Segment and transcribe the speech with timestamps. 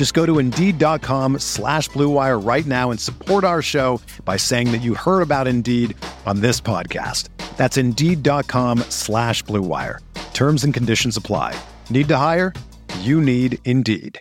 [0.00, 4.78] Just go to Indeed.com slash BlueWire right now and support our show by saying that
[4.78, 7.28] you heard about Indeed on this podcast.
[7.58, 9.98] That's Indeed.com slash BlueWire.
[10.32, 11.54] Terms and conditions apply.
[11.90, 12.54] Need to hire?
[13.00, 14.18] You need Indeed.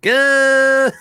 [0.00, 0.94] Good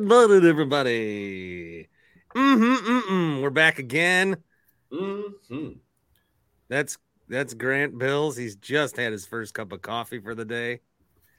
[0.00, 1.86] morning, everybody.
[2.34, 3.40] Mm-hmm, mm-mm.
[3.40, 4.38] We're back again.
[4.92, 5.68] Mm-hmm.
[6.68, 8.36] That's that's Grant Bilse.
[8.36, 10.80] He's just had his first cup of coffee for the day.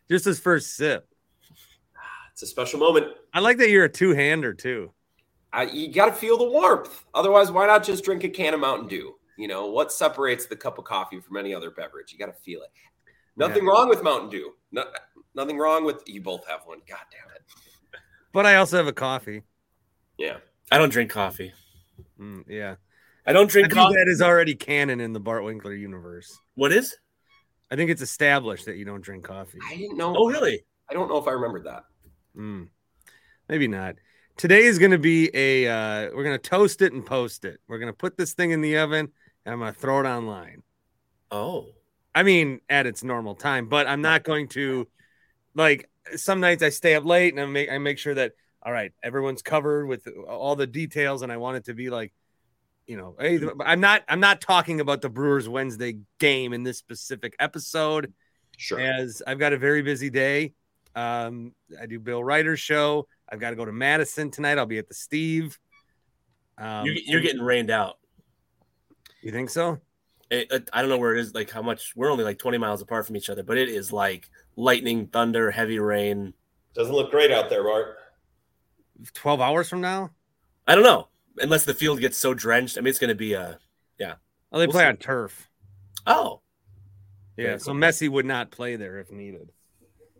[0.09, 1.07] Just his first sip.
[2.33, 3.07] It's a special moment.
[3.33, 4.91] I like that you're a two-hander too.
[5.51, 7.03] I, you got to feel the warmth.
[7.15, 9.15] Otherwise, why not just drink a can of Mountain Dew?
[9.39, 12.13] You know, what separates the cup of coffee from any other beverage?
[12.13, 12.69] You got to feel it.
[13.37, 13.71] Nothing Yeah.
[13.71, 14.53] wrong with Mountain Dew.
[14.71, 14.83] No,
[15.33, 16.77] nothing wrong with you both have one.
[16.87, 17.41] God damn it.
[18.33, 19.41] But I also have a coffee.
[20.19, 20.37] Yeah.
[20.71, 21.53] I don't drink coffee.
[22.19, 22.75] Mm, yeah.
[23.27, 23.95] I don't I drink think coffee.
[23.95, 26.39] that is already canon in the Bart Winkler universe.
[26.55, 26.95] What is?
[27.69, 29.59] I think it's established that you don't drink coffee.
[29.69, 30.15] I didn't know.
[30.17, 30.63] Oh, really?
[30.89, 31.83] I don't know if I remembered that.
[32.37, 32.69] Mm,
[33.49, 33.95] maybe not.
[34.37, 35.67] Today is going to be a.
[35.67, 37.59] Uh, we're going to toast it and post it.
[37.67, 39.11] We're going to put this thing in the oven
[39.45, 40.63] and I'm going to throw it online.
[41.31, 41.67] Oh,
[42.15, 44.87] I mean, at its normal time, but I'm not going to.
[45.55, 48.71] Like some nights, I stay up late and I make I make sure that all
[48.71, 52.13] right, everyone's covered with all the details, and I want it to be like,
[52.87, 53.15] you know,
[53.63, 58.13] I'm not I'm not talking about the Brewers Wednesday game in this specific episode
[58.57, 58.79] Sure.
[58.79, 60.53] as I've got a very busy day.
[60.95, 63.07] Um, I do Bill Ryder's show.
[63.29, 64.57] I've got to go to Madison tonight.
[64.57, 65.59] I'll be at the Steve.
[66.57, 67.97] Um, you're, you're getting rained out.
[69.21, 69.79] You think so?
[70.31, 71.35] It, it- I don't know where it is.
[71.35, 71.93] Like how much?
[71.95, 75.51] We're only like 20 miles apart from each other, but it is like lightning, thunder,
[75.51, 76.33] heavy rain.
[76.73, 77.97] Doesn't look great out there, Bart.
[79.13, 80.09] Twelve hours from now?
[80.65, 81.07] I don't know.
[81.39, 83.59] Unless the field gets so drenched, I mean, it's going to be a.
[83.99, 84.15] Yeah.
[84.51, 84.87] Oh, they We'll play see.
[84.89, 85.49] on turf.
[86.05, 86.41] Oh,
[87.35, 87.75] Yeah, Very so cool.
[87.81, 89.51] Messi would not play there if needed.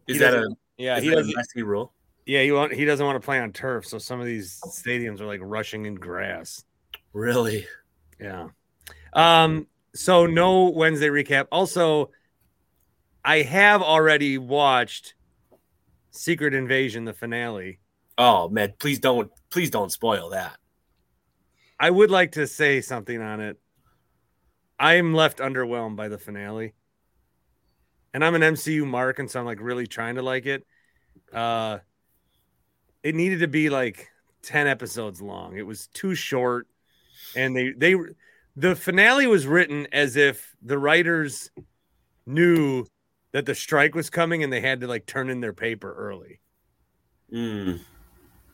[0.08, 0.50] is He that a?
[0.78, 1.36] Yeah, he doesn't.
[1.36, 1.94] messy rule?
[2.26, 3.86] Yeah, he want, he doesn't want to play on turf.
[3.86, 6.64] So some of these stadiums are like rushing in grass.
[7.14, 7.66] Really?
[8.20, 8.50] Yeah.
[9.14, 9.68] Um.
[9.96, 11.48] So no Wednesday recap.
[11.52, 12.12] Also,
[13.24, 15.16] I have already watched
[16.12, 17.80] Secret Invasion, the finale.
[18.18, 20.58] Oh man, please don't, please don't spoil that.
[21.80, 23.60] I would like to say something on it.
[24.80, 26.74] I am left underwhelmed by the finale.
[28.14, 30.66] And I'm an MCU mark, and so I'm like really trying to like it.
[31.34, 31.80] Uh
[33.04, 34.10] it needed to be like
[34.42, 35.56] 10 episodes long.
[35.58, 36.68] It was too short.
[37.36, 37.96] And they they
[38.56, 41.52] the finale was written as if the writers
[42.26, 42.86] knew
[43.34, 46.40] that the strike was coming and they had to like turn in their paper early
[47.32, 47.82] Mm.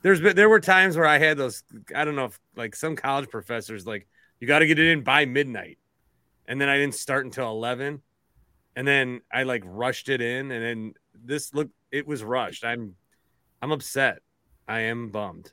[0.03, 1.63] There's been there were times where I had those
[1.95, 4.07] I don't know if like some college professors like
[4.39, 5.79] you got to get it in by midnight,
[6.45, 8.01] and then I didn't start until eleven,
[8.75, 12.63] and then I like rushed it in, and then this look it was rushed.
[12.63, 12.95] I'm
[13.61, 14.19] I'm upset.
[14.67, 15.51] I am bummed.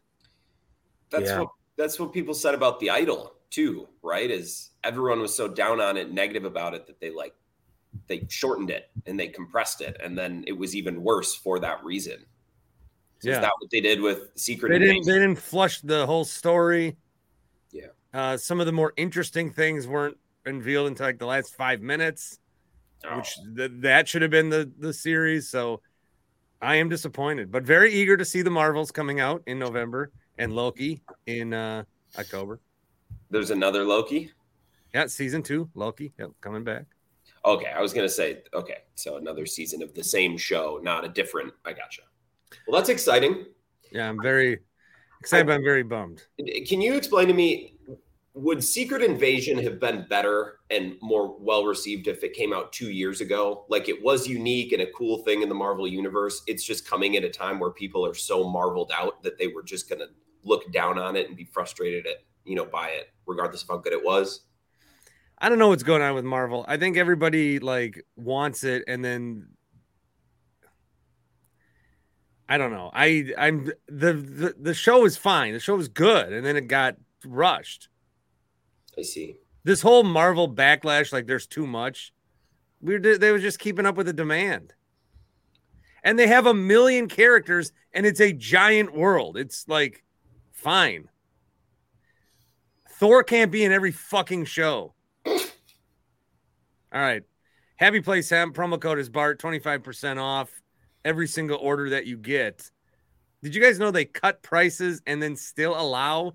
[1.10, 1.40] That's Yeah.
[1.40, 4.30] what that's what people said about the idol too, right?
[4.30, 7.34] Is everyone was so down on it, negative about it that they like
[8.06, 11.84] they shortened it and they compressed it, and then it was even worse for that
[11.84, 12.24] reason.
[13.20, 13.36] So Yeah.
[13.36, 16.96] Is that what they did with Secret They didn't they didn't flush the whole story.
[17.70, 17.86] Yeah.
[18.12, 22.38] Uh, some of the more interesting things weren't revealed until like the last five minutes.
[23.04, 23.16] Oh.
[23.16, 25.48] which th- that should have been the the series.
[25.48, 25.80] So
[26.60, 30.54] I am disappointed, but very eager to see the Marvels coming out in November and
[30.54, 31.84] Loki in uh
[32.18, 32.60] October.
[33.30, 34.30] There's another Loki.
[34.92, 36.84] Yeah, season two, Loki, yep, coming back.
[37.44, 41.08] Okay, I was gonna say okay, so another season of the same show, not a
[41.08, 41.54] different.
[41.64, 42.02] I gotcha.
[42.66, 43.46] Well, that's exciting.
[43.92, 44.60] Yeah, I'm very
[45.20, 46.22] excited, but I'm very bummed.
[46.66, 47.74] Can you explain to me?
[48.34, 52.90] Would Secret Invasion have been better and more well received if it came out two
[52.90, 53.66] years ago?
[53.68, 56.42] Like it was unique and a cool thing in the Marvel universe.
[56.46, 59.64] It's just coming at a time where people are so marveled out that they were
[59.64, 60.06] just going to
[60.44, 63.76] look down on it and be frustrated at you know by it, regardless of how
[63.78, 64.42] good it was.
[65.38, 66.64] I don't know what's going on with Marvel.
[66.68, 69.48] I think everybody like wants it, and then
[72.50, 72.90] I don't know.
[72.92, 75.52] I I'm the the, the show is fine.
[75.52, 77.88] The show is good, and then it got rushed.
[78.98, 79.36] I see.
[79.62, 82.12] This whole Marvel backlash, like there's too much.
[82.82, 84.74] We were they were just keeping up with the demand,
[86.02, 89.36] and they have a million characters, and it's a giant world.
[89.36, 90.02] It's like
[90.50, 91.08] fine.
[92.94, 94.94] Thor can't be in every fucking show.
[95.26, 95.38] All
[96.92, 97.22] right.
[97.76, 100.59] Happy Place Hemp promo code is Bart, 25% off
[101.04, 102.70] every single order that you get.
[103.42, 106.32] Did you guys know they cut prices and then still allow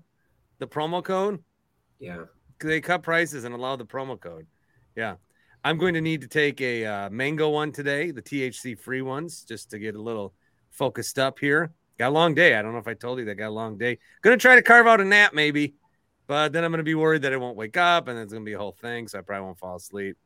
[0.58, 1.42] the promo code?
[1.98, 2.24] Yeah.
[2.60, 4.46] They cut prices and allow the promo code.
[4.96, 5.16] Yeah.
[5.62, 9.42] I'm going to need to take a uh, mango one today, the THC free ones,
[9.42, 10.32] just to get a little
[10.70, 11.72] focused up here.
[11.98, 12.54] Got a long day.
[12.54, 13.98] I don't know if I told you that got a long day.
[14.20, 15.74] Gonna try to carve out a nap maybe,
[16.26, 18.52] but then I'm gonna be worried that I won't wake up and it's gonna be
[18.52, 20.16] a whole thing, so I probably won't fall asleep.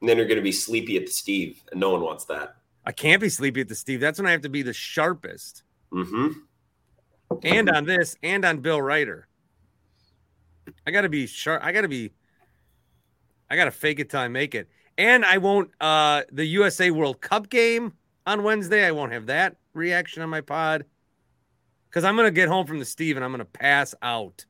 [0.00, 2.56] And then you're gonna be sleepy at the Steve, and no one wants that.
[2.88, 4.00] I can't be sleepy at the Steve.
[4.00, 5.62] That's when I have to be the sharpest.
[5.92, 6.38] Mm-hmm.
[7.44, 9.28] And on this, and on Bill Ryder.
[10.86, 11.62] I gotta be sharp.
[11.62, 12.12] I gotta be.
[13.50, 14.70] I gotta fake it till I make it.
[14.96, 15.70] And I won't.
[15.78, 17.92] Uh, the USA World Cup game
[18.26, 18.86] on Wednesday.
[18.86, 20.86] I won't have that reaction on my pod
[21.90, 24.46] because I'm gonna get home from the Steve and I'm gonna pass out.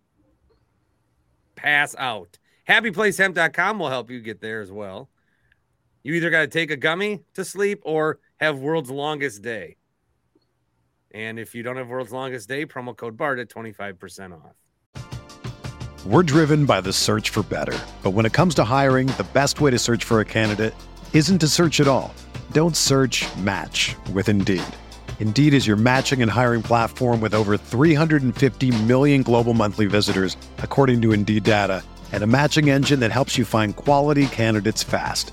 [1.56, 2.38] Pass out.
[2.68, 5.10] HappyPlaceHemp.com will help you get there as well.
[6.04, 9.76] You either got to take a gummy to sleep or have world's longest day.
[11.10, 14.54] And if you don't have world's longest day, promo code BART at 25% off.
[16.06, 17.78] We're driven by the search for better.
[18.02, 20.74] But when it comes to hiring, the best way to search for a candidate
[21.12, 22.14] isn't to search at all.
[22.52, 24.62] Don't search match with Indeed.
[25.18, 31.02] Indeed is your matching and hiring platform with over 350 million global monthly visitors, according
[31.02, 31.82] to Indeed data,
[32.12, 35.32] and a matching engine that helps you find quality candidates fast.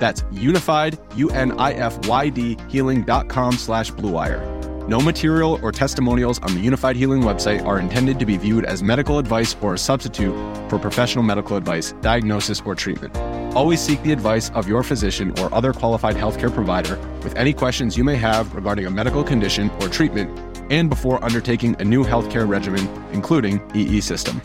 [0.00, 4.60] That's unified, U-N-I-F-Y-D, healing.com slash bluewire.
[4.88, 8.82] No material or testimonials on the Unifyd Healing website are intended to be viewed as
[8.82, 10.34] medical advice or a substitute
[10.68, 13.16] for professional medical advice, diagnosis, or treatment.
[13.54, 17.96] Always seek the advice of your physician or other qualified healthcare provider with any questions
[17.96, 20.36] you may have regarding a medical condition or treatment
[20.72, 24.40] and before undertaking a new healthcare regimen, including EE system.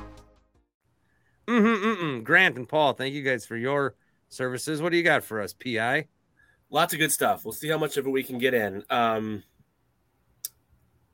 [1.48, 2.24] Mm-hmm, mm-mm.
[2.24, 3.96] Grant and Paul, thank you guys for your
[4.30, 4.82] services.
[4.82, 6.08] What do you got for us, PI?
[6.70, 7.46] Lots of good stuff.
[7.46, 8.84] We'll see how much of it we can get in.
[8.90, 9.44] Um,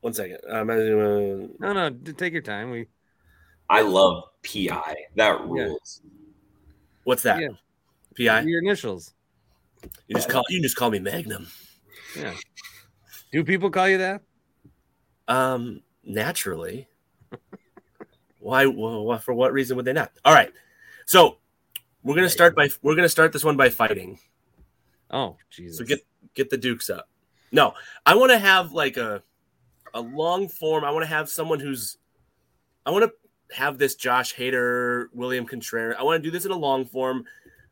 [0.01, 0.39] one second.
[0.49, 2.71] Um, uh, no, no, take your time.
[2.71, 2.87] We.
[3.69, 4.95] I love PI.
[5.15, 6.01] That rules.
[6.03, 6.09] Yeah.
[7.03, 7.41] What's that?
[7.41, 7.49] Yeah.
[8.17, 8.41] PI.
[8.41, 9.13] Your initials.
[10.07, 10.43] You just call.
[10.49, 11.47] You just call me Magnum.
[12.17, 12.33] Yeah.
[13.31, 14.21] Do people call you that?
[15.27, 16.87] Um, naturally.
[18.39, 18.65] Why?
[18.65, 20.11] Well, for what reason would they not?
[20.25, 20.51] All right.
[21.05, 21.37] So
[22.03, 24.19] we're gonna start by we're gonna start this one by fighting.
[25.09, 25.77] Oh, Jesus!
[25.77, 27.07] So get get the Dukes up.
[27.51, 27.73] No,
[28.05, 29.21] I want to have like a
[29.93, 30.83] a long form.
[30.83, 31.97] I want to have someone who's.
[32.85, 35.97] I want to have this Josh Hader, William Contreras.
[35.99, 37.25] I want to do this in a long form.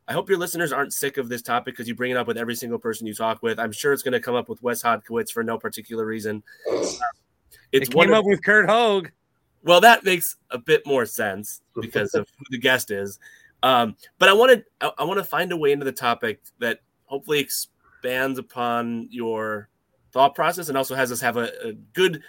[0.06, 2.36] I hope your listeners aren't sick of this topic because you bring it up with
[2.36, 3.60] every single person you talk with.
[3.60, 6.42] I'm sure it's going to come up with Wes Hodkiewicz for no particular reason.
[6.66, 6.98] It's
[7.70, 9.10] it came up of, with Kurt Hogue.
[9.62, 13.20] Well, that makes a bit more sense because of who the guest is.
[13.62, 16.40] Um, but I want to I, I want to find a way into the topic
[16.58, 19.68] that hopefully expands upon your
[20.12, 22.22] thought process and also has us have a, a good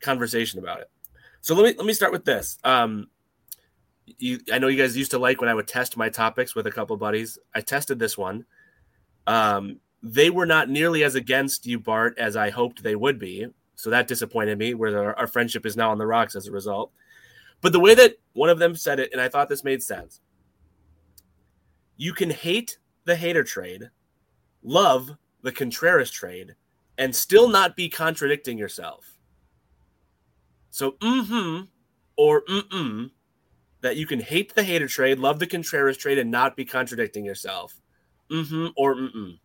[0.00, 0.90] conversation about it.
[1.40, 2.58] So let me let me start with this.
[2.62, 3.08] Um,
[4.18, 6.66] you, I know you guys used to like when I would test my topics with
[6.66, 7.38] a couple buddies.
[7.54, 8.44] I tested this one.
[9.26, 13.46] Um, they were not nearly as against you, Bart, as I hoped they would be.
[13.76, 16.52] So that disappointed me, where our, our friendship is now on the rocks as a
[16.52, 16.92] result.
[17.60, 20.20] But the way that one of them said it, and I thought this made sense
[21.96, 23.90] you can hate the Hader trade,
[24.62, 25.10] love
[25.42, 26.54] the Contreras trade,
[26.98, 29.18] and still not be contradicting yourself.
[30.70, 31.60] So, mm hmm
[32.16, 33.10] or mm mm,
[33.80, 37.24] that you can hate the Hader trade, love the Contreras trade, and not be contradicting
[37.24, 37.80] yourself.
[38.30, 39.38] Mm hmm or mm mm.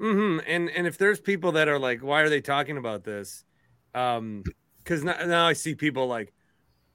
[0.00, 0.40] Mm-hmm.
[0.46, 3.44] And and if there's people that are like, why are they talking about this?
[3.94, 4.44] Um,
[4.78, 6.32] because now, now I see people like,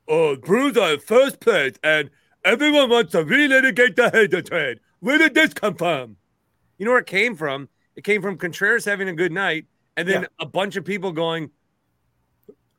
[0.08, 2.10] oh, Brewers are first place, and
[2.44, 4.80] everyone wants to relitigate the Hader trade.
[5.06, 6.18] Where did this come from?
[6.80, 7.70] You know where it came from?
[7.96, 10.28] It came from Contreras having a good night, and then yeah.
[10.40, 11.52] a bunch of people going,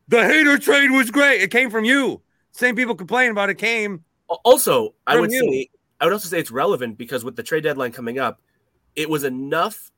[0.08, 1.40] the Hader trade was great.
[1.40, 2.20] It came from you.
[2.50, 4.02] Same people complaining about it came.
[4.42, 5.38] Also, I would you.
[5.38, 5.68] say
[6.00, 8.40] I would also say it's relevant because with the trade deadline coming up,
[8.96, 9.92] it was enough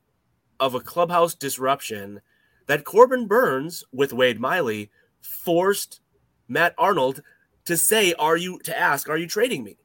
[0.61, 2.21] of a clubhouse disruption
[2.67, 4.91] that Corbin Burnes with Wade Miley
[5.23, 6.01] forced
[6.47, 7.23] Matt Arnold
[7.65, 9.79] to say, "Are you to ask, are you trading me?"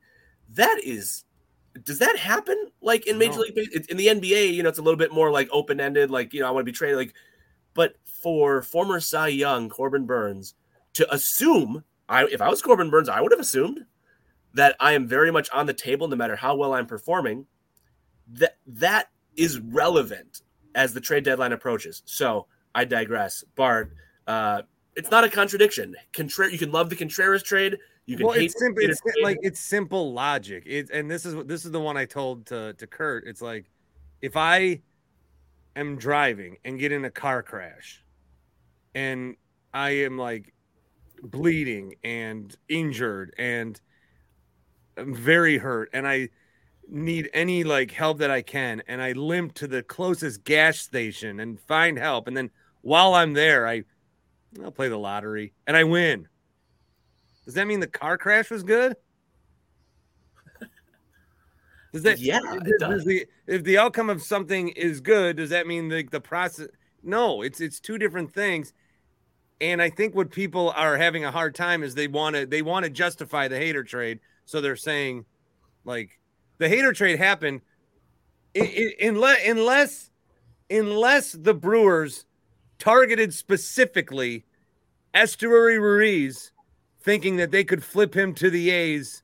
[0.50, 1.24] That is
[1.82, 3.40] does that happen like in Major no.
[3.42, 4.54] League in the NBA?
[4.54, 6.12] You know, it's a little bit more like open ended.
[6.12, 6.98] Like you know, I want to be traded.
[6.98, 7.14] Like,
[7.74, 10.54] but for former Cy Young Corbin Burnes
[10.94, 13.86] to assume, I if I was Corbin Burnes, I would have assumed
[14.54, 17.48] that I am very much on the table, no matter how well I'm performing.
[18.28, 20.42] That that is relevant
[20.76, 22.04] as the trade deadline approaches.
[22.06, 23.44] So I digress.
[23.56, 23.94] Bart,
[24.28, 24.62] uh,
[24.96, 25.96] it's not a contradiction.
[26.14, 27.78] Contra- you can love the Contreras trade.
[28.06, 28.84] You can well, it's simple.
[28.84, 30.64] It's like it's simple logic.
[30.66, 33.26] It, and this is this is the one I told to to Kurt.
[33.26, 33.70] It's like
[34.22, 34.82] if I
[35.76, 38.04] am driving and get in a car crash,
[38.94, 39.36] and
[39.74, 40.54] I am like
[41.24, 43.80] bleeding and injured and
[44.98, 46.30] I'm very hurt, and I
[46.90, 51.40] need any like help that I can, and I limp to the closest gas station
[51.40, 53.86] and find help, and then while I'm there, I
[54.62, 56.28] I'll play the lottery and I win
[57.46, 58.96] does that mean the car crash was good?
[61.94, 62.40] Does that yeah?
[62.40, 66.20] Does, does the, if the outcome of something is good, does that mean the, the
[66.20, 66.68] process?
[67.04, 68.74] No, it's it's two different things.
[69.62, 72.64] And I think what people are having a hard time is they want to they
[72.64, 75.26] want to justify the Hader trade, so they're saying,
[75.86, 76.20] like,
[76.58, 77.62] the Hader trade happened
[78.56, 80.10] unless unless
[80.72, 82.26] unless the Brewers
[82.80, 84.46] targeted specifically
[85.14, 86.53] Esteury Ruiz
[87.04, 89.24] thinking that they could flip him to the A's,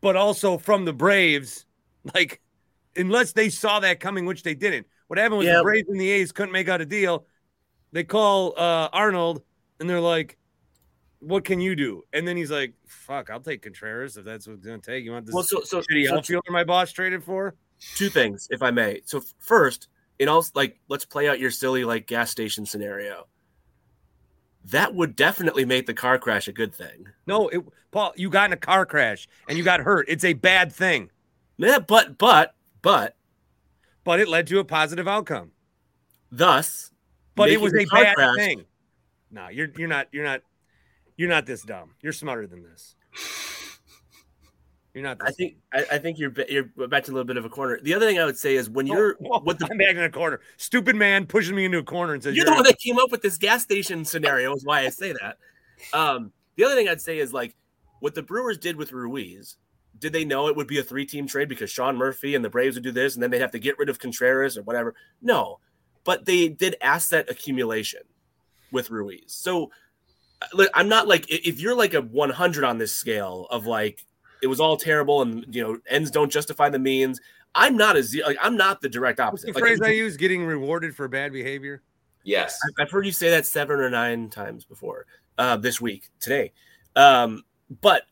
[0.00, 1.66] but also from the Braves.
[2.14, 2.40] Like,
[2.96, 4.86] unless they saw that coming, which they didn't.
[5.08, 7.26] What happened was the Braves and the A's couldn't make out a deal.
[7.92, 9.42] They call uh, Arnold
[9.78, 10.38] and they're like,
[11.18, 12.04] what can you do?
[12.12, 15.04] And then he's like, fuck, I'll take Contreras if that's what it's going to take.
[15.04, 17.54] You want this well, so, so, shitty so, outfielder my boss traded for?
[17.96, 19.02] Two things, if I may.
[19.04, 23.26] So, first, it also like, let's play out your silly, like, gas station scenario
[24.64, 27.06] that would definitely make the car crash a good thing.
[27.26, 30.06] No, it, Paul, you got in a car crash and you got hurt.
[30.08, 31.10] It's a bad thing.
[31.56, 33.16] Yeah, but but but
[34.04, 35.52] but it led to a positive outcome.
[36.30, 36.90] Thus,
[37.34, 38.36] but it was a bad crash.
[38.36, 38.64] thing.
[39.30, 40.42] No, you're you're not you're not
[41.16, 41.94] you're not this dumb.
[42.00, 42.94] You're smarter than this.
[44.94, 45.18] You're not.
[45.20, 47.78] I think I, I, think you're you're back to a little bit of a corner.
[47.80, 49.90] The other thing I would say is when oh, you're oh, what the I'm back
[49.90, 50.40] in a corner.
[50.56, 52.98] Stupid man pushes me into a corner and says you're, you're the one that came
[52.98, 54.52] up with this gas station scenario.
[54.54, 55.38] Is why I say that.
[55.96, 57.54] Um, the other thing I'd say is like
[58.00, 59.56] what the Brewers did with Ruiz.
[59.98, 62.74] Did they know it would be a three-team trade because Sean Murphy and the Braves
[62.74, 64.94] would do this, and then they'd have to get rid of Contreras or whatever?
[65.20, 65.58] No,
[66.04, 68.00] but they did asset accumulation
[68.72, 69.24] with Ruiz.
[69.26, 69.70] So
[70.74, 74.04] I'm not like if you're like a 100 on this scale of like
[74.42, 77.20] it was all terrible and you know ends don't justify the means.
[77.54, 79.48] I'm not as like I'm not the direct opposite.
[79.48, 81.82] What's the like, phrase I use: getting rewarded for bad behavior.
[82.22, 85.06] Yes, I've heard you say that seven or nine times before
[85.38, 86.52] uh, this week today.
[86.94, 87.44] Um,
[87.80, 88.02] but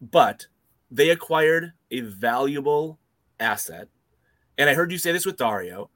[0.00, 0.46] but
[0.90, 2.98] they acquired a valuable
[3.38, 3.88] asset,
[4.56, 5.90] and I heard you say this with Dario.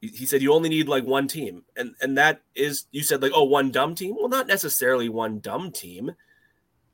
[0.00, 3.32] He said you only need like one team, and and that is you said like
[3.34, 4.16] oh one dumb team.
[4.18, 6.12] Well, not necessarily one dumb team.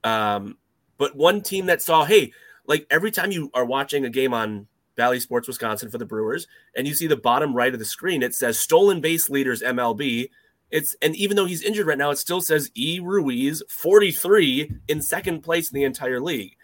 [0.05, 0.59] Um,
[0.99, 2.33] but one team that saw, hey,
[2.67, 6.47] like every time you are watching a game on Bally Sports Wisconsin for the Brewers,
[6.77, 10.29] and you see the bottom right of the screen, it says stolen base leaders MLB.
[10.71, 15.01] It's and even though he's injured right now, it still says E Ruiz 43 in
[15.01, 16.57] second place in the entire league.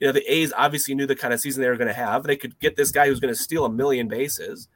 [0.00, 2.24] You know, the A's obviously knew the kind of season they were going to have.
[2.24, 4.66] They could get this guy who's going to steal a million bases.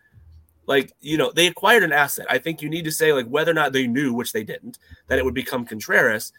[0.67, 2.27] Like, you know, they acquired an asset.
[2.29, 4.79] I think you need to say, like, whether or not they knew, which they didn't,
[5.09, 6.33] that it would become Contreras.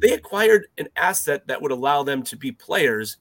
[0.00, 3.16] They acquired an asset that would allow them to be players.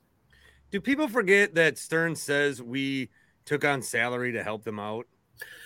[0.72, 3.10] Do people forget that Stearns says we
[3.46, 5.08] took on salary to help them out?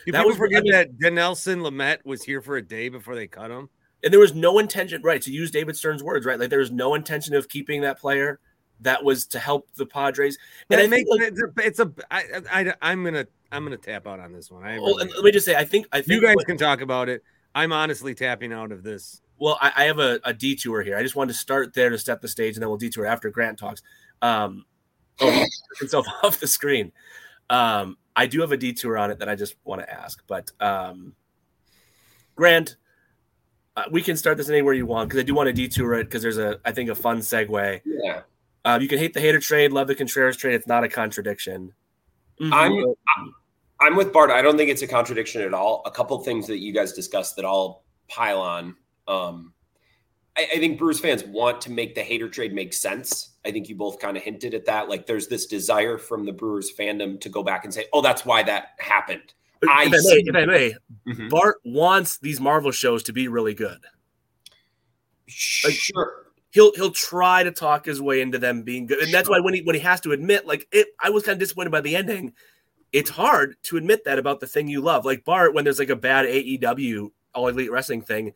[0.05, 2.89] Do That people was- forget I mean- that Dinelson Lamet was here for a day
[2.89, 3.69] before they cut him?
[4.03, 5.21] And there was no intention, right?
[5.21, 6.39] To use David Stearns' words, right?
[6.39, 8.39] Like there was no intention of keeping that player.
[8.79, 10.39] That was to help the Padres.
[10.71, 13.77] And I think, makes like, it's a, it's a I, I, I'm gonna I'm gonna
[13.77, 14.63] tap out on this one.
[14.63, 16.81] I well, really let me just say, I think I you guys what- can talk
[16.81, 17.23] about it.
[17.53, 19.21] I'm honestly tapping out of this.
[19.41, 20.95] Well, I, I have a, a detour here.
[20.95, 23.31] I just wanted to start there to set the stage, and then we'll detour after
[23.31, 23.81] Grant talks.
[24.21, 24.65] Um,
[25.19, 25.47] oh, he
[25.79, 26.91] himself off the screen.
[27.49, 30.51] Um, I do have a detour on it that I just want to ask, but
[30.59, 31.15] um,
[32.35, 32.75] Grant,
[33.75, 36.03] uh, we can start this anywhere you want because I do want to detour it
[36.03, 37.81] because there's a I think a fun segue.
[37.83, 38.21] Yeah.
[38.63, 40.53] Uh, you can hate the Hader trade, love the Contreras trade.
[40.53, 41.73] It's not a contradiction.
[42.51, 42.95] I'm- Mhm.
[43.79, 44.29] I'm with Bart.
[44.29, 45.81] I don't think it's a contradiction at all.
[45.87, 48.75] A couple things that you guys discussed that I'll pile on.
[49.11, 49.53] Um,
[50.37, 53.31] I, I think Brewers fans want to make the Hader trade make sense.
[53.45, 54.87] I think you both kind of hinted at that.
[54.87, 58.25] Like there's this desire from the Brewers fandom to go back and say, oh, that's
[58.25, 59.33] why that happened.
[59.69, 60.75] I if I may, if I may,
[61.07, 61.29] Mhm.
[61.29, 63.77] Bart wants these Marvel shows to be really good.
[65.27, 66.25] Sure.
[66.51, 69.53] he'll he'll try to talk his way into them being good, and that's why when
[69.53, 71.95] he when he has to admit, like it, I was kind of disappointed by the
[71.95, 72.33] ending.
[72.91, 75.53] It's hard to admit that about the thing you love, like Bart.
[75.53, 78.33] When there's like a bad AEW All Elite Wrestling thing,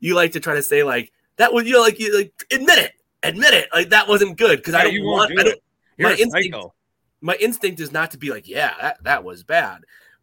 [0.00, 2.78] you like to try to say like that was you know, like you like admit
[2.78, 2.92] it,
[3.22, 5.30] admit it, like that wasn't good because I Yeah, don't you want.
[5.30, 5.60] do I don't.
[5.96, 6.74] You're my instinct- psycho.
[7.20, 9.82] my instinct is not to be like, yeah, that, that was bad.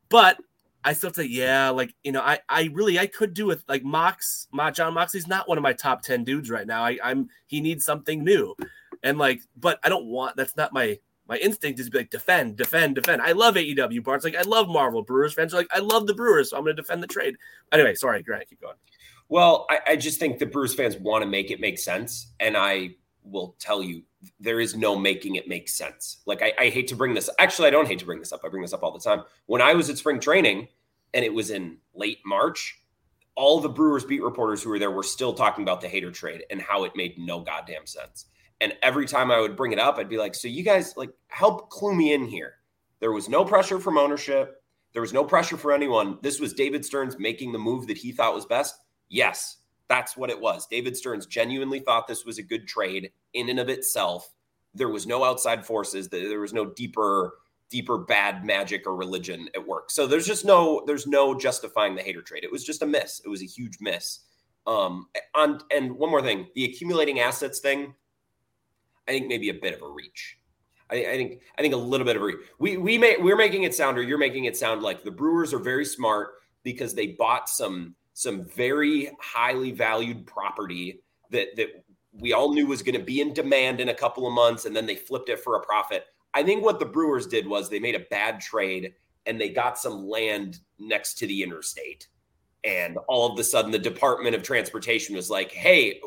[0.09, 0.37] But
[0.83, 3.83] I still say, yeah, like, you know, I, I really, I could do with like
[3.83, 6.83] Mox, my Jon Moxley's not one of my top 10 dudes right now.
[6.83, 8.55] I, I'm, he needs something new.
[9.03, 12.09] And like, but I don't want, that's not my, my instinct is to be like,
[12.09, 13.21] defend, defend, defend.
[13.21, 14.03] I love AEW.
[14.03, 15.03] Bart's like, I love Marvel.
[15.03, 16.49] Brewers fans are like, I love the Brewers.
[16.51, 17.35] So I'm going to defend the trade.
[17.73, 18.75] Anyway, sorry, Grant, keep going.
[19.29, 22.33] Well, I, I just think the Brewers fans want to make it make sense.
[22.39, 22.91] And I
[23.23, 24.03] will tell you,
[24.39, 26.21] there is no making it make sense.
[26.25, 27.29] Like, I, I hate to bring this.
[27.39, 28.41] Actually, I don't hate to bring this up.
[28.43, 29.23] I bring this up all the time.
[29.45, 30.69] When I was at spring training
[31.13, 32.81] and it was in late March,
[33.35, 36.43] all the Brewers beat reporters who were there were still talking about the Hader trade
[36.49, 38.25] and how it made no goddamn sense.
[38.61, 41.11] And every time I would bring it up, I'd be like, so you guys, like,
[41.27, 42.55] help clue me in here.
[42.99, 44.63] There was no pressure from ownership.
[44.93, 46.17] There was no pressure for anyone.
[46.23, 48.73] This was David Stearns making the move that he thought was best.
[49.09, 50.67] Yes, that's what it was.
[50.67, 54.33] David Stearns genuinely thought this was a good trade in and of itself.
[54.73, 56.09] There was no outside forces.
[56.09, 57.35] There was no deeper,
[57.69, 59.89] deeper bad magic or religion at work.
[59.89, 62.43] So there's just no, there's no justifying the Hader trade.
[62.43, 63.21] It was just a miss.
[63.23, 64.19] It was a huge miss.
[64.67, 67.95] Um, on and one more thing, the accumulating assets thing.
[69.07, 70.37] I think maybe a bit of a reach.
[70.89, 72.39] I, I think I think a little bit of a reach.
[72.59, 75.53] We we may we're making it sound or you're making it sound like the Brewers
[75.53, 76.31] are very smart
[76.63, 81.67] because they bought some some very highly valued property that that
[82.13, 84.75] we all knew was going to be in demand in a couple of months and
[84.75, 86.05] then they flipped it for a profit.
[86.33, 88.95] I think what the Brewers did was they made a bad trade
[89.27, 92.07] and they got some land next to the interstate.
[92.63, 96.01] And all of a sudden the Department of Transportation was like, "Hey,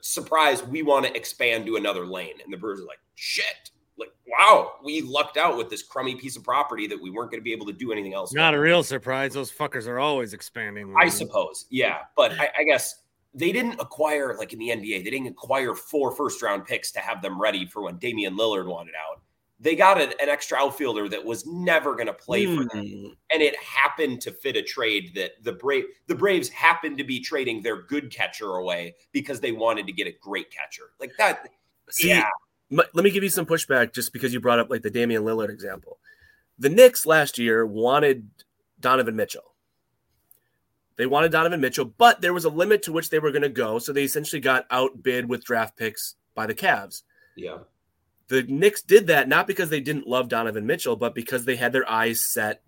[0.00, 4.10] surprise, we want to expand to another lane." And the Brewers are like, "Shit." Like,
[4.26, 7.44] wow, we lucked out with this crummy piece of property that we weren't going to
[7.44, 8.30] be able to do anything else.
[8.30, 8.36] with.
[8.36, 9.32] Not a real surprise.
[9.34, 10.92] Those fuckers are always expanding.
[10.98, 11.10] I Lou.
[11.10, 13.02] suppose, yeah, but I, I guess
[13.34, 15.04] they didn't acquire like in the NBA.
[15.04, 18.66] They didn't acquire four first round picks to have them ready for when Damian Lillard
[18.66, 19.20] wanted out.
[19.60, 23.06] They got an, an extra outfielder that was never going to play for them, Hmm.
[23.30, 27.20] and it happened to fit a trade that the Brave the Braves happened to be
[27.20, 31.48] trading their good catcher away because they wanted to get a great catcher like that.
[31.90, 32.30] See, yeah, m-
[32.74, 35.50] let me give you some pushback just because you brought up like the Damian Lillard
[35.50, 35.98] example.
[36.58, 38.28] The Knicks last year wanted
[38.80, 39.54] Donovan Mitchell.
[40.96, 43.48] They wanted Donovan Mitchell, but there was a limit to which they were going to
[43.48, 43.78] go.
[43.78, 47.02] So they essentially got outbid with draft picks by the Cavs.
[47.36, 47.58] yeah,
[48.28, 51.72] The Knicks did that not because they didn't love Donovan Mitchell, but because they had
[51.72, 52.62] their eyes set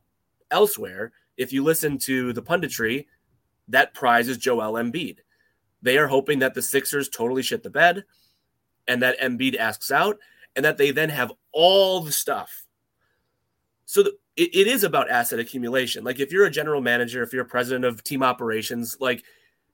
[0.50, 1.12] elsewhere.
[1.36, 3.06] If you listen to the punditry,
[3.68, 5.18] that prize is Joel Embiid.
[5.82, 8.04] They are hoping that the Sixers totally shit the bed
[8.88, 10.18] and that Embiid asks out
[10.54, 12.64] and that they then have all the stuff.
[13.84, 16.04] So the, it, it is about asset accumulation.
[16.04, 19.24] Like if you're a general manager, if you're a president of team operations, like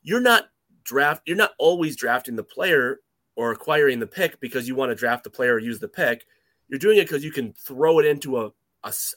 [0.03, 0.47] you're not
[0.85, 3.01] draft, you're not always drafting the player
[3.37, 6.27] or acquiring the pick because you want to draft the player or use the pick.
[6.69, 8.51] You're doing it because you can throw it into a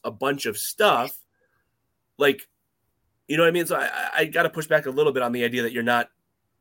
[0.04, 1.18] a bunch of stuff.
[2.18, 2.48] Like
[3.28, 3.66] You know what I mean?
[3.66, 5.84] So I, I got to push back a little bit on the idea that you're
[5.84, 6.10] not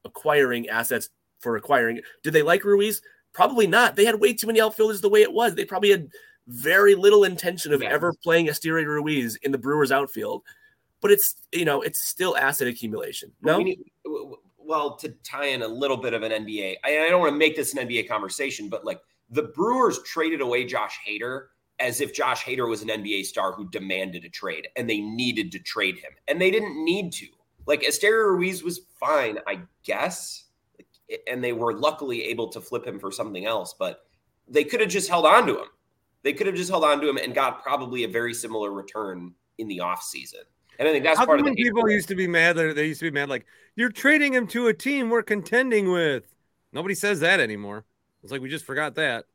[0.05, 2.01] acquiring assets for acquiring.
[2.23, 3.03] Did they like Ruiz?
[3.35, 3.97] Probably not.
[3.97, 5.55] They had way too many outfielders the way it was.
[5.55, 6.09] They probably had
[6.47, 10.43] very little intention of ever playing Esteury Ruiz in the Brewers outfield.
[11.01, 13.31] But it's you know it's still asset accumulation.
[13.43, 13.85] No, We need-
[14.57, 17.39] well, to tie in a little bit of an NBA, I, I don't want to
[17.39, 21.49] make this an NBA conversation, but like the Brewers traded away Josh Hader
[21.81, 25.53] as if Josh Hader was an NBA star who demanded a trade and they needed
[25.53, 27.27] to trade him, and they didn't need to.
[27.67, 30.44] Like Esteury Ruiz was fine, I guess,
[31.27, 34.07] and they were luckily able to flip him for something else, but
[34.49, 35.69] they could have just held on to him.
[36.23, 39.35] They could have just held on to him and got probably a very similar return
[39.59, 40.45] in the offseason.
[40.79, 42.57] And I think that's How part of when the people used to be mad?
[42.57, 43.47] They they used to be mad like
[43.77, 46.35] you're trading him to a team we're contending with.
[46.73, 47.85] Nobody says that anymore.
[48.23, 49.27] It's like we just forgot that.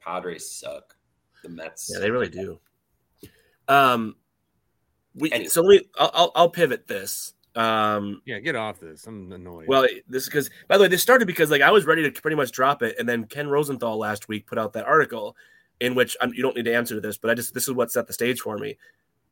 [0.00, 0.96] Padres suck.
[1.42, 1.90] The Mets.
[1.92, 2.58] Yeah, they really do.
[3.68, 4.16] Um,
[5.14, 5.48] we Anyway.
[5.48, 5.88] so let me.
[5.98, 7.34] I'll, I'll I'll pivot this.
[7.58, 9.06] Um, Yeah, get off this.
[9.06, 9.66] I'm annoyed.
[9.66, 12.22] well, this is because by the way, this started because like I was ready to
[12.22, 15.36] pretty much drop it, and then Ken Rosenthal last week put out that article
[15.80, 17.74] in which um, you don't need to answer to this, but I just this is
[17.74, 18.78] what set the stage for me.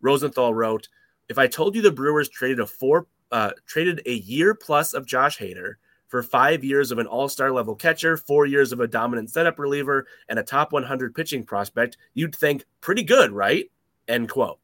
[0.00, 0.88] Rosenthal wrote,
[1.28, 5.06] "If I told you the Brewers traded a four uh, traded a year plus of
[5.06, 5.74] Josh Hader."
[6.08, 9.58] For five years of an all star level catcher, four years of a dominant setup
[9.58, 13.68] reliever, and a top 100 pitching prospect, you'd think pretty good, right?
[14.06, 14.60] End quote.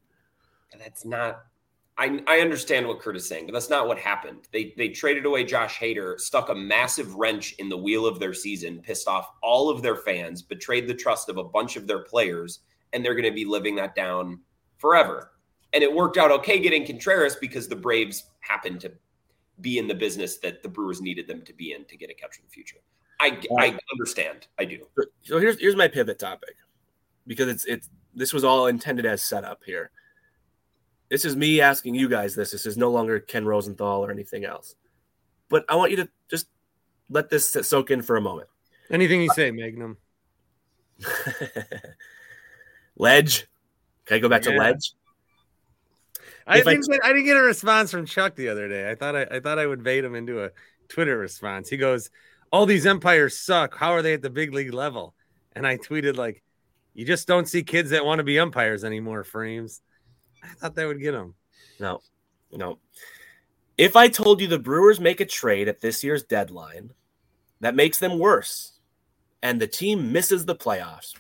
[0.79, 1.43] That's not.
[1.99, 4.49] I, I understand what Kurt is saying, but that's not what happened.
[4.51, 8.33] They they traded away Josh Hader, stuck a massive wrench in the wheel of their
[8.33, 12.01] season, pissed off all of their fans, betrayed the trust of a bunch of their
[12.01, 12.61] players,
[12.93, 14.41] and they're going to be living that down
[14.79, 15.33] forever.
[15.75, 18.93] And it worked out okay getting Contreras because the Braves happened to
[19.61, 22.15] be in the business that the Brewers needed them to be in to get a
[22.15, 22.79] catcher in the future.
[23.21, 24.49] I I understand.
[24.59, 24.87] I do.
[25.23, 26.57] So here's here's my pivot topic
[27.27, 29.91] because it's it's this was all intended as setup here.
[31.13, 32.53] This is me asking you guys this.
[32.53, 34.75] This is no longer Ken Rosenthal or anything else.
[35.51, 36.47] But I want you to just
[37.11, 38.49] let this soak in for a moment.
[38.91, 39.99] Anything you say, Magnum.
[42.97, 43.47] ledge.
[44.07, 44.95] Can I go back to ledge?
[46.47, 48.91] I If I- didn't, get, I didn't get a response from Chuck the other day.
[48.91, 50.51] I thought I, I thought I would bait him into a
[50.89, 51.69] Twitter response.
[51.69, 52.09] He goes,
[52.51, 53.77] "All these empires suck.
[53.77, 55.15] How are they at the big league level?"
[55.55, 56.43] And I tweeted like,
[56.95, 59.83] "You just don't see kids that want to be umpires anymore." Frames.
[60.43, 61.35] I thought that would get him.
[61.79, 62.01] No,
[62.53, 62.79] no.
[63.79, 66.91] If I told you the Brewers make a trade at this year's deadline,
[67.61, 68.79] that makes them worse,
[69.43, 71.15] and the team misses the playoffs,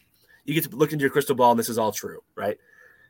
[0.45, 2.59] you get to look into your crystal ball, and this is all true, right?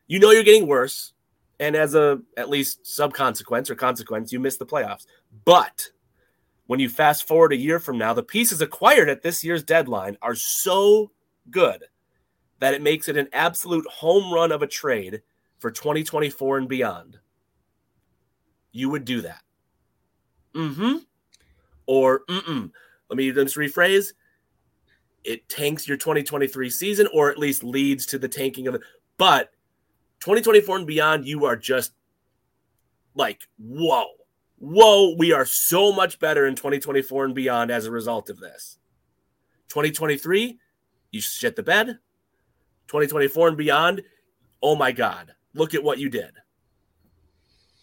[0.07, 1.13] You know you're getting worse,
[1.59, 5.07] and as a at least sub consequence or consequence, you miss the playoffs.
[5.45, 5.91] But
[6.67, 10.17] when you fast forward a year from now, the pieces acquired at this year's deadline
[10.23, 11.11] are so
[11.51, 11.85] good
[12.61, 15.23] that it makes it an absolute home run of a trade
[15.63, 17.21] for 2024 and beyond,
[18.73, 19.41] you would do that.
[20.55, 20.97] Mm-hmm.
[21.87, 22.71] Or mm-mm.
[23.09, 24.09] Let me just rephrase.
[25.23, 28.81] It tanks your 2023 season, or at least leads to the tanking of it.
[29.19, 29.53] But
[30.19, 31.93] 2024 and beyond, you are just
[33.15, 34.07] like, whoa,
[34.59, 38.79] whoa, we are so much better in 2024 and beyond as a result of this.
[39.69, 40.59] 2023,
[41.13, 41.99] you shit the bed.
[42.89, 44.03] 2024 and beyond,
[44.61, 46.31] oh my God, look at what you did.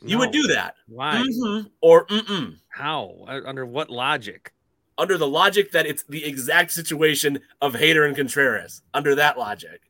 [0.02, 0.76] You would do that.
[0.88, 1.16] Why?
[1.28, 2.56] Mhm or mm-mm.
[2.70, 3.26] How?
[3.28, 4.54] Uh, Under what logic?
[4.98, 8.82] Under the logic that it's the exact situation of Hader and Contreras.
[8.94, 9.82] Under that logic.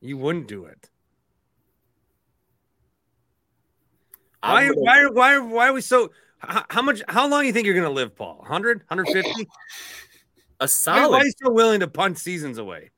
[0.00, 0.88] You wouldn't do it.
[4.42, 4.68] I Why?
[4.68, 5.06] would- Why?
[5.06, 5.38] Why?
[5.38, 6.10] Why are we so?
[6.38, 7.02] How, how much?
[7.08, 8.36] How long do you think you're going to live, Paul?
[8.38, 8.78] 100?
[8.88, 9.42] 150?
[9.42, 9.46] a
[10.62, 11.10] Why, solid.
[11.10, 12.90] why are you so willing to punt seasons away?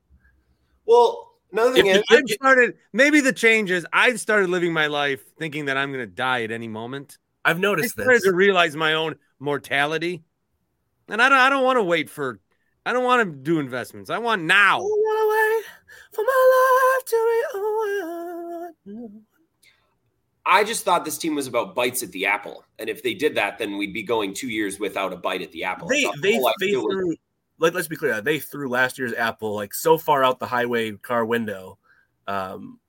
[0.87, 2.75] Well, another thing If is, I've started.
[2.93, 3.85] Maybe the changes.
[3.93, 7.19] I've started living my life thinking that I'm going to die at any moment.
[7.45, 8.25] I've noticed started this.
[8.25, 10.23] to realize my own mortality,
[11.09, 11.39] and I don't.
[11.39, 12.41] I don't want to wait for.
[12.85, 14.11] I don't want to do investments.
[14.11, 14.79] I want now.
[14.81, 17.17] for my life to
[17.53, 19.09] be over.
[20.45, 23.37] I just thought this team was about bites at the apple, and if they did
[23.37, 25.87] that, then we'd be going two years without a bite at the apple.
[25.89, 27.15] They the they they idea was- threw.
[27.63, 28.21] Let, let's be clear.
[28.21, 31.79] They threw last year's Apple like so far out the highway car window.
[32.27, 32.81] Um,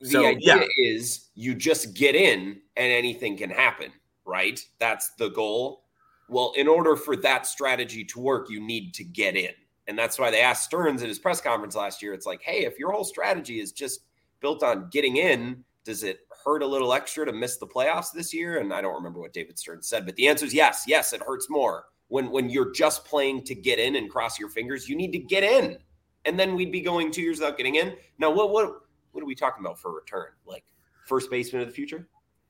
[0.00, 0.64] the so, idea yeah.
[0.76, 3.92] is you just get in and anything can happen,
[4.24, 4.58] right?
[4.80, 5.84] That's the goal.
[6.28, 9.52] Well, in order for that strategy to work, you need to get in.
[9.86, 12.12] And that's why they asked Stearns at his press conference last year.
[12.12, 14.00] It's like, hey, if your whole strategy is just
[14.40, 18.34] built on getting in, does it hurt a little extra to miss the playoffs this
[18.34, 18.58] year?
[18.58, 20.82] And I don't remember what David Stearns said, but the answer is yes.
[20.88, 21.84] Yes, it hurts more.
[22.08, 25.18] When when you're just playing to get in and cross your fingers, you need to
[25.18, 25.78] get in.
[26.24, 27.94] And then we'd be going two years without getting in.
[28.18, 30.28] Now, what what what are we talking about for return?
[30.46, 30.64] Like
[31.06, 32.06] first baseman of the future?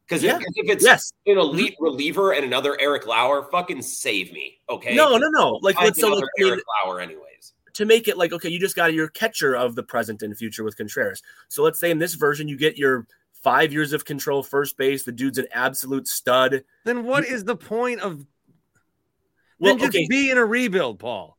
[0.06, 0.36] Because Yeah.
[0.36, 1.12] if, if it's Yes.
[1.26, 4.94] an elite reliever and another Eric Lauer, fucking save me, okay?
[4.94, 5.58] No, no, no.
[5.62, 7.54] Like Find let's so like, another I Eric Lauer, anyways.
[7.74, 10.64] to make it like okay, you just got your catcher of the present and future
[10.64, 11.22] with Contreras.
[11.48, 15.02] So let's say in this version you get your five years of control first base.
[15.04, 16.62] The dude's an absolute stud.
[16.84, 18.24] Then what is the point of
[19.62, 21.38] Well, then just okay, be in a rebuild, Paul?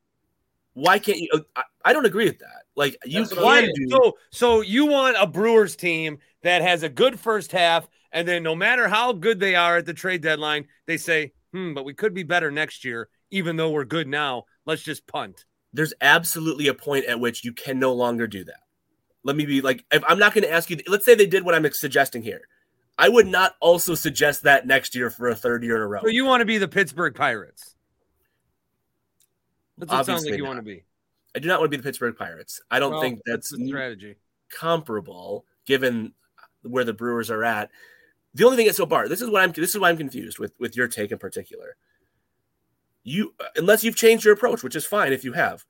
[0.73, 1.29] why can't you?
[1.55, 2.63] I, I don't agree with that.
[2.75, 3.61] Like you can I'm Why?
[3.61, 3.73] saying.
[3.75, 3.89] do.
[3.89, 8.41] So so you want a Brewers team that has a good first half, and then
[8.41, 11.93] no matter how good they are at the trade deadline, they say, "Hmm, but we
[11.93, 14.45] could be better next year, even though we're good now.
[14.65, 18.59] Let's just punt." there's absolutely a point at which you can no longer do that.
[19.23, 21.43] Let me be like, if I'm not going to ask you, let's say they did
[21.43, 22.41] what I'm suggesting here.
[22.97, 26.01] I would not also suggest that next year for a third year in a row.
[26.03, 27.72] So you want to be the Pittsburgh Pirates?
[29.87, 30.49] That's what it sounds Obviously like you not.
[30.49, 30.83] want to be.
[31.35, 32.61] I do not want to be the Pittsburgh Pirates.
[32.69, 34.15] I don't Well, think that's, the strategy.
[34.51, 36.13] comparable given
[36.61, 37.69] where the Brewers are at.
[38.35, 40.39] The only thing is so Bart, this is what I'm this is why I'm confused
[40.39, 41.75] with with your take in particular.
[43.03, 45.65] You unless you've changed your approach, which is fine if you have.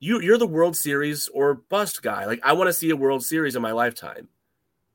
[0.00, 2.26] You you're the World Series or bust guy.
[2.26, 4.28] Like I want to see a World Series in my lifetime.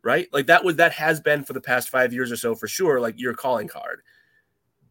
[0.04, 0.28] Right?
[0.34, 3.00] Like that was that has been for the past 5 years or so for sure
[3.00, 4.02] like your calling card.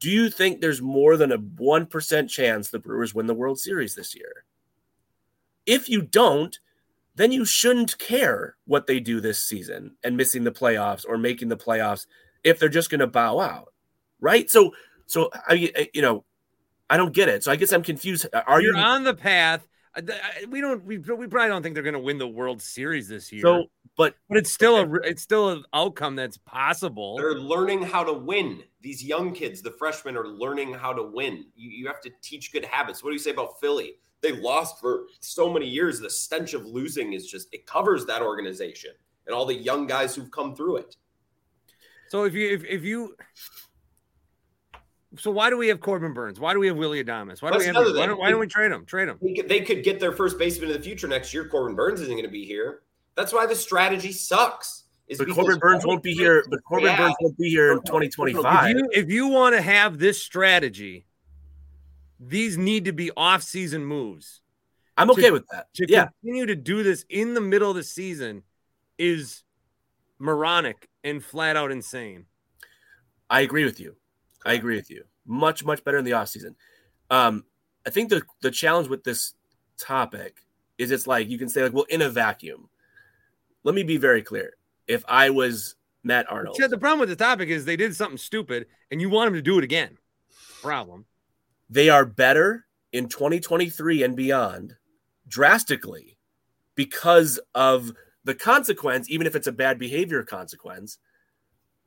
[0.02, 3.94] Do you think there's more than a 1% chance the Brewers win the World Series
[3.94, 4.44] this year?
[5.64, 6.58] If you don't,
[7.14, 11.50] then you shouldn't care what they do this season and missing the playoffs or making
[11.50, 12.06] the playoffs
[12.42, 13.72] if they're just going to bow out,
[14.18, 14.50] right?
[14.50, 14.74] So,
[15.06, 16.24] so I, you know,
[16.90, 17.44] I don't get it.
[17.44, 18.26] So I guess I'm confused.
[18.34, 19.68] Are You're you on the path.
[19.96, 20.84] I- I- We don't.
[20.84, 23.42] We, we probably don't think they're going to win the World Series this year.
[23.42, 23.64] so?
[23.96, 24.94] But but it's still a.
[25.04, 27.16] It's still an outcome that's possible.
[27.18, 28.62] They're learning how to win.
[28.80, 31.44] These young kids, the freshmen, are learning how to win.
[31.54, 33.02] You, you have to teach good habits.
[33.04, 33.96] What do you say about Philly?
[34.22, 36.00] They lost for so many years.
[36.00, 38.92] The stench of losing is just, it covers that organization
[39.26, 40.96] and all the young guys who've come through it.
[42.08, 43.14] So if you if, if you
[45.18, 46.40] so why do we have Corbin Burnes?
[46.40, 47.42] Why do we have Willy Adames?
[47.42, 47.96] Why do That's we have?
[47.96, 48.84] Why don't, why don't we trade him?
[48.86, 49.18] Trade him.
[49.46, 51.46] They could, get their first baseman of the future next year.
[51.48, 52.82] Corbin Burnes isn't going to be here.
[53.14, 54.84] That's why the strategy sucks.
[55.08, 56.44] is but Corbin Burnes won't be here.
[56.48, 58.70] But Corbin they Burnes won't be here in If 2025.
[58.70, 61.04] you if you want to have this strategy,
[62.18, 64.40] these need to be off-season moves.
[64.96, 65.66] I'm okay with that.
[65.74, 68.42] To Yeah, continue to do this in the middle of the season
[68.98, 69.42] is
[70.18, 72.26] moronic and flat out insane.
[73.28, 73.96] I agree with you.
[74.44, 75.04] I agree with you.
[75.26, 76.54] Much, much better in the offseason.
[77.10, 77.44] Um,
[77.86, 79.34] I think the the challenge with this
[79.78, 80.36] topic
[80.78, 82.68] is it's like you can say like, well, in a vacuum.
[83.64, 84.54] Let me be very clear.
[84.88, 88.66] If I was Matt Arnold, the problem with the topic is they did something stupid
[88.90, 89.98] and you want them to do it again.
[90.60, 91.06] Problem.
[91.70, 94.76] they are better in 2023 and beyond
[95.28, 96.18] drastically
[96.74, 97.92] because of
[98.24, 100.98] the consequence, even if it's a bad behavior consequence.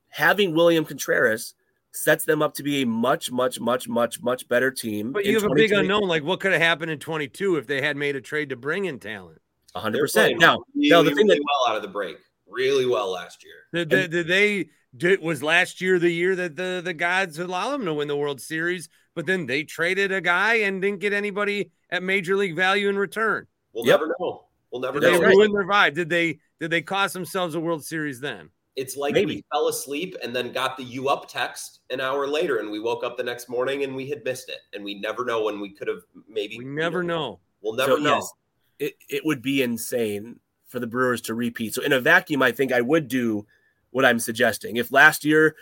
[0.09, 1.55] Having William Contreras
[1.95, 5.11] sets them up to be a much, much, much, much, much better team.
[5.11, 6.07] But you have a big unknown.
[6.07, 8.85] Like what could have happened in 22 if they had made a trade to bring
[8.85, 9.39] in talent?
[9.75, 10.13] 100%.
[10.13, 13.11] They're Now, really, now the thing really that well out of the break, really well
[13.11, 13.53] last year.
[13.73, 17.71] Did, did, did they did was last year the year that the the gods allowed
[17.71, 21.11] them to win the World Series, but then they traded a guy and didn't get
[21.11, 23.47] anybody at major league value in return.
[23.73, 23.99] We'll Yep.
[23.99, 24.45] never know.
[24.71, 25.19] We'll never Did know.
[25.19, 25.35] they right.
[25.35, 25.93] ruin their vibe?
[25.95, 28.49] Did they did they cost themselves a World Series then?
[28.75, 29.35] It's like Maybe.
[29.35, 32.79] we fell asleep and then got the you up text an hour later, and we
[32.79, 35.59] woke up the next morning and we had missed it, and we never know when
[35.61, 36.57] we could have maybe.
[36.57, 37.39] We you never know.
[37.61, 38.15] We'll never So, know.
[38.15, 38.31] yes,
[38.79, 41.73] it, it would be insane for the Brewers to repeat.
[41.73, 43.45] So in a vacuum, I think I would do
[43.91, 44.75] what I'm suggesting.
[44.75, 45.55] If last year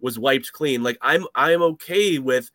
[0.00, 2.50] was wiped clean, like I'm I'm okay with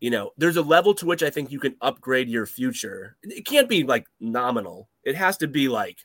[0.00, 3.16] you know, there's a level to which I think you can upgrade your future.
[3.22, 4.88] It can't be like nominal.
[5.04, 5.98] It has to be like,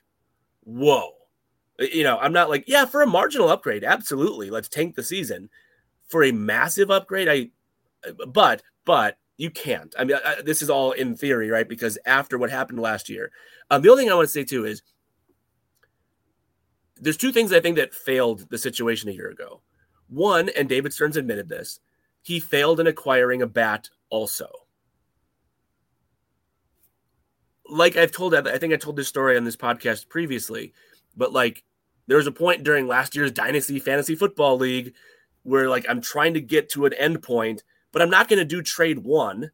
[0.64, 1.12] whoa.
[1.92, 4.50] You know, I'm not like, yeah, for a marginal upgrade, absolutely.
[4.50, 5.50] Let's tank the season.
[6.08, 7.50] For a massive upgrade, I
[8.28, 9.94] but but you can't.
[9.98, 11.68] I mean, I, this is all in theory, right?
[11.68, 13.32] Because after what happened last year,
[13.72, 14.84] um, the only thing I want to say too is
[16.98, 19.62] there's two things I think that failed the situation a year ago.
[20.08, 21.80] One, and David Stearns admitted this,
[22.22, 24.48] he failed in acquiring a bat also.
[27.68, 30.74] Like I've told, that, I think I told this story on this podcast previously,
[31.18, 31.64] but like
[32.08, 34.94] there was a point during last year's Dynasty Fantasy Football League
[35.44, 38.46] where like I'm trying to get to an end point, but I'm not going to
[38.46, 39.52] do trade one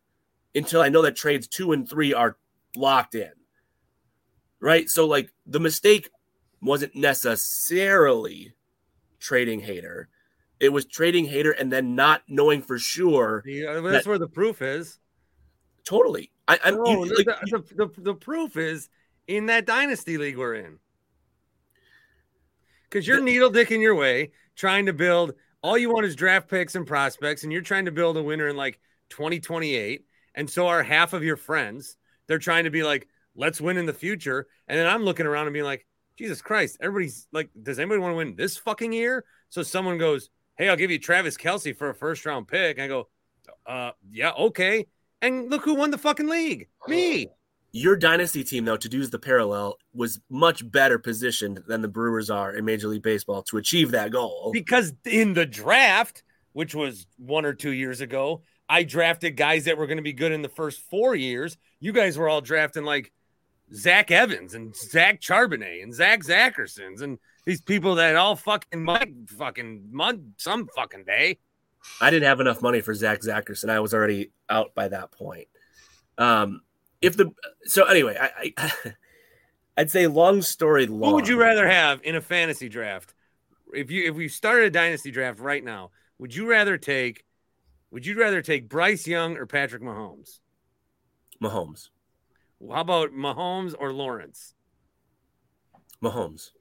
[0.56, 2.38] until I know that trades two and three are
[2.76, 3.32] locked in.
[4.60, 4.90] Right.
[4.90, 6.10] So, like, the mistake
[6.62, 8.54] wasn't necessarily
[9.20, 10.06] trading Hader.
[10.60, 13.44] It was trading Hader and then not knowing for sure.
[13.46, 15.00] Yeah, that's where the proof is.
[15.86, 16.32] Totally.
[16.48, 18.90] I, I'm No, like, the, the, the proof is
[19.28, 20.80] in that dynasty league we're in.
[22.90, 25.34] Because you're needle dicking your way, trying to build.
[25.62, 28.48] All you want is draft picks and prospects, and you're trying to build a winner
[28.48, 30.06] in like 2028.
[30.36, 31.98] And so are half of your friends.
[32.28, 34.48] They're trying to be like, let's win in the future.
[34.68, 35.86] And then I'm looking around and being like,
[36.18, 39.24] Jesus Christ, everybody's like, does anybody want to win this fucking year?
[39.50, 42.78] So someone goes, Hey, I'll give you Travis Kelce for a first round pick.
[42.78, 43.08] And I go,
[43.66, 44.88] uh, yeah, okay.
[45.22, 46.68] And look who won the fucking league.
[46.88, 47.30] Me.
[47.72, 52.30] Your dynasty team, though, to use the parallel, was much better positioned than the Brewers
[52.30, 54.50] are in Major League Baseball to achieve that goal.
[54.52, 59.78] Because in the draft, which was one or two years ago, I drafted guys that
[59.78, 61.58] were going to be good in the first four years.
[61.80, 63.12] You guys were all drafting like
[63.74, 69.14] Zach Evans and Zach Charbonnet and Zach Zachersons and these people that all fucking might
[69.30, 71.38] fucking month some fucking day.
[72.02, 73.70] I didn't have enough money for Zach Zacherson.
[73.70, 75.48] I was already out by that point.
[76.18, 76.62] Um,
[77.02, 77.32] if the
[77.64, 78.72] so anyway, I, I
[79.78, 81.12] I'd say long story long.
[81.12, 83.14] Who would you rather have in a fantasy draft?
[83.74, 87.26] If you if we started a dynasty draft right now, would you rather take
[87.92, 90.40] would you rather take Bryce Young or Patrick Mahomes?
[91.42, 91.90] Mahomes.
[92.68, 94.54] How about Mahomes or Lawrence?
[96.04, 96.52] Mahomes.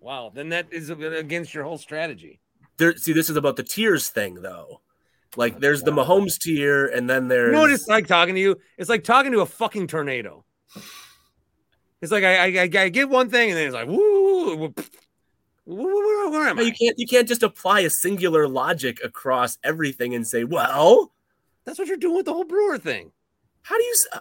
[0.00, 2.40] Wow, then that is against your whole strategy.
[2.78, 4.80] There, see, this is about the tiers thing, though.
[5.36, 7.48] Like, there's the Mahomes tier, and then there's.
[7.48, 8.56] You know what it's like talking to you?
[8.78, 10.44] It's like talking to a fucking tornado.
[12.00, 14.74] It's like I, I, I get one thing, and then it's like, woo, woo,
[15.66, 16.62] woo where am I?
[16.62, 21.12] You can't, you can't just apply a singular logic across everything and say, well,
[21.64, 23.12] that's what you're doing with the whole Brewer thing.
[23.62, 24.20] How do you uh,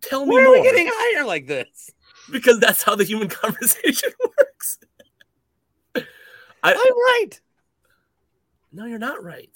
[0.00, 0.46] tell me more?
[0.46, 1.90] are we getting higher like this?
[2.30, 4.78] Because that's how the human conversation works.
[6.62, 7.30] I, am right.
[8.72, 9.50] No, you're not right.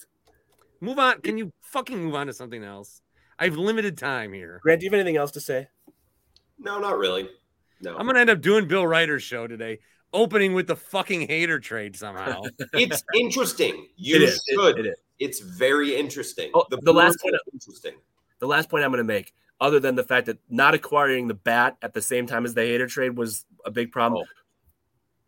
[0.80, 1.20] Move on.
[1.20, 3.02] Can you fucking move on to something else?
[3.38, 4.60] I have limited time here.
[4.62, 5.68] Grant, do you have anything else to say?
[6.58, 7.28] No, not really.
[7.80, 7.96] No.
[7.96, 9.78] I'm gonna end up doing Bill Ryder's show today,
[10.12, 12.42] opening with the fucking Hader trade somehow.
[12.72, 13.86] it's interesting.
[13.96, 14.42] You It is.
[14.48, 14.78] should.
[14.78, 14.96] It, it is.
[15.20, 16.50] It's very interesting.
[16.54, 17.94] Oh, the last point- interesting.
[18.40, 21.34] The last point I'm going to make, other than the fact that not acquiring the
[21.34, 24.24] bat at the same time as the Hader trade was a big problem.
[24.28, 24.37] Oh.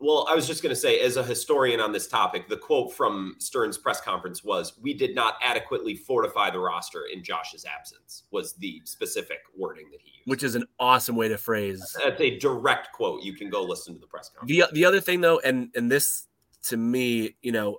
[0.02, 2.92] Well, I was just going to say, as a historian on this topic, the quote
[2.94, 8.24] from Stearns' press conference was, "We did not adequately fortify the roster in Josh's absence."
[8.30, 10.28] Was the specific wording that he used.
[10.28, 11.96] which is an awesome way to phrase.
[12.02, 13.22] That's a direct quote.
[13.22, 14.50] You can go listen to the press conference.
[14.50, 16.26] The the other thing though, and and this
[16.64, 17.78] to me, you know,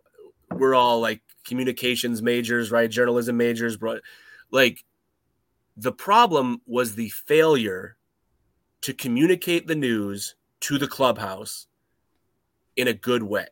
[0.51, 2.89] we're all like communications majors, right?
[2.89, 4.01] Journalism majors, but
[4.51, 4.85] like
[5.75, 7.97] the problem was the failure
[8.81, 11.67] to communicate the news to the clubhouse
[12.75, 13.47] in a good way.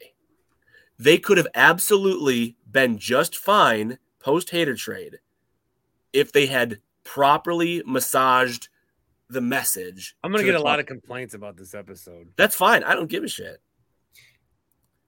[0.98, 5.20] They could have absolutely been just fine post Hader trade
[6.12, 8.68] if they had properly massaged
[9.30, 10.16] the message.
[10.24, 12.30] I'm gonna get a lot of complaints about this episode.
[12.36, 12.84] That's fine.
[12.84, 13.62] I don't give a shit.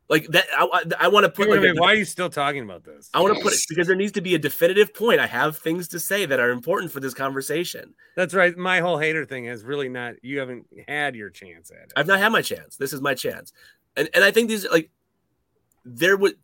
[0.10, 1.48] Like that, I, I, I want to put.
[1.48, 3.10] Wait, Like wait, a- why are you still talking about this?
[3.14, 5.22] I want to put it because there needs to be a definitive point.
[5.22, 7.94] I have things to say that are important for this conversation.
[8.18, 8.56] That's right.
[8.58, 10.16] My whole Hader thing has really not.
[10.22, 11.94] You haven't had your chance at it.
[11.96, 12.76] I've not had my chance.
[12.76, 13.54] This is my chance,
[13.96, 14.90] and and I think these like
[15.86, 16.36] there would.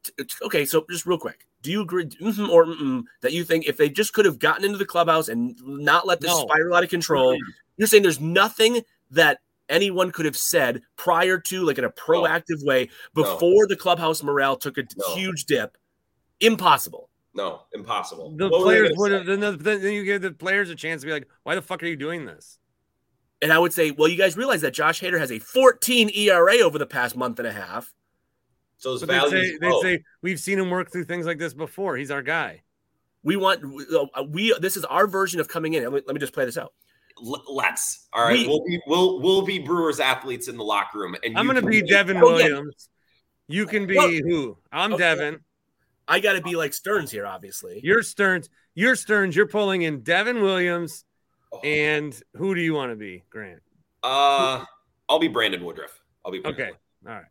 [0.42, 3.78] Okay, so just real quick, do you agree mhm or mm that you think if
[3.78, 6.42] they just could have gotten into the clubhouse and not let this No.
[6.48, 7.38] spiral out of control,
[7.78, 8.82] you're saying there's nothing
[9.12, 14.24] that anyone could have said prior to like in a proactive way before the clubhouse
[14.24, 15.16] morale took a No.
[15.16, 15.78] huge dip?
[16.40, 17.10] Impossible.
[17.34, 18.32] No, impossible.
[18.36, 19.26] the What players would have.
[19.28, 21.84] Then, the- then you give the players a chance to be like, "Why the fuck
[21.84, 22.58] are you doing this?"
[23.42, 26.58] And I would say, well, you guys realize that Josh Hader has a 14 ERA
[26.60, 27.94] over the past month and a half.
[28.78, 31.98] So his But they say, say we've seen him work through things like this before.
[31.98, 32.62] He's our guy.
[33.24, 33.64] We want
[34.30, 35.84] we this is our version of coming in.
[35.84, 36.74] Let me, let me just play this out.
[37.26, 38.08] L- let's.
[38.14, 38.38] All right.
[38.38, 41.48] We- We, will be we'll we'll be Brewers athletes in the locker room, and I'm
[41.48, 42.46] gonna be Devin Oh, yeah.
[42.48, 42.90] Williams.
[43.48, 44.58] You can be Well- who?
[44.72, 45.04] I'm Okay.
[45.04, 45.40] Devin.
[46.08, 47.82] I got to be like Stearns here, obviously.
[47.84, 48.50] You're Stearns.
[48.76, 49.36] You're Stearns.
[49.36, 51.04] You're pulling in Devin Williams.
[51.54, 53.62] Oh, And who do you want to be, Grant?
[54.04, 54.64] uh,
[55.10, 56.00] I'll be Brandon Woodruff.
[56.26, 56.72] I'll be Brandon Okay.
[57.04, 57.24] Woodruff.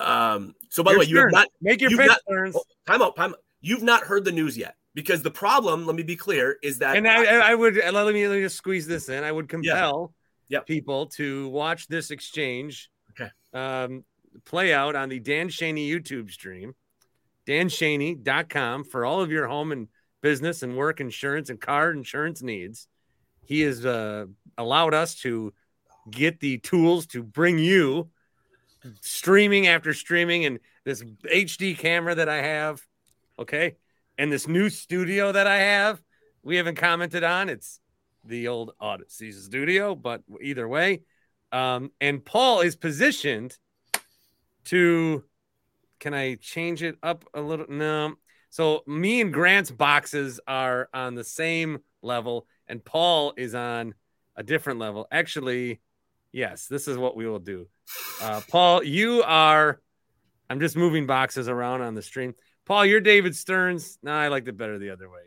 [0.00, 0.34] All right.
[0.34, 2.56] Um, so by the way, you have not Make your you've pitch, not- Stearns.
[2.56, 3.38] oh, time out, time out.
[3.60, 6.96] You've not heard the news yet because the problem, let me be clear, is that
[6.96, 9.22] And I, I would let me, let me just squeeze this in.
[9.24, 10.12] I would compel
[10.48, 10.66] Yep.
[10.66, 13.30] people to watch this exchange Okay.
[13.54, 14.04] um,
[14.44, 16.74] play out on the Dan Shaney YouTube stream,
[17.46, 19.88] danshaney.com for all of your home and
[20.20, 22.88] business and work insurance and car insurance needs.
[23.44, 24.26] He has uh,
[24.58, 25.52] allowed us to
[26.10, 28.10] get the tools to bring you
[29.00, 32.82] streaming after streaming and this HD camera that I have.
[33.38, 33.76] Okay.
[34.18, 36.02] And this new studio that I have,
[36.42, 37.48] we haven't commented on.
[37.48, 37.80] It's
[38.24, 41.02] the old Odyssey studio, but either way.
[41.52, 43.56] Um, and Paul is positioned
[44.66, 45.24] to
[46.00, 47.66] can I change it up a little?
[47.68, 48.14] No.
[48.50, 53.94] So me and Grant's boxes are on the same level, and Paul is on
[54.36, 55.06] a different level.
[55.10, 55.80] Actually,
[56.32, 57.66] yes, this is what we will do.
[58.20, 59.80] Uh, Paul, you are.
[60.50, 62.34] I'm just moving boxes around on the stream.
[62.66, 63.98] Paul, you're David Stearns.
[64.02, 65.20] No, I liked it better the other way.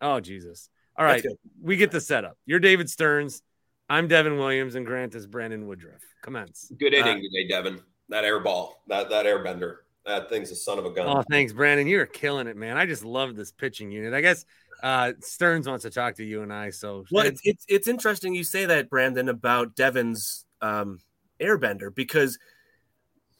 [0.00, 0.68] Oh Jesus!
[0.96, 1.24] All right,
[1.62, 2.36] we get the setup.
[2.46, 3.42] You're David Stearns.
[3.88, 6.00] I'm Devin Williams, and Grant is Brandon Woodruff.
[6.22, 6.70] Commence.
[6.78, 7.80] Good inning uh, today, Devin.
[8.08, 11.06] That air ball, that that airbender, that thing's a son of a gun.
[11.06, 11.86] Oh, thanks, Brandon.
[11.86, 12.76] You're killing it, man.
[12.76, 14.14] I just love this pitching unit.
[14.14, 14.44] I guess
[14.82, 16.70] uh, Stearns wants to talk to you and I.
[16.70, 21.00] So well, it's, it's it's interesting you say that, Brandon, about Devin's um,
[21.40, 22.38] airbender because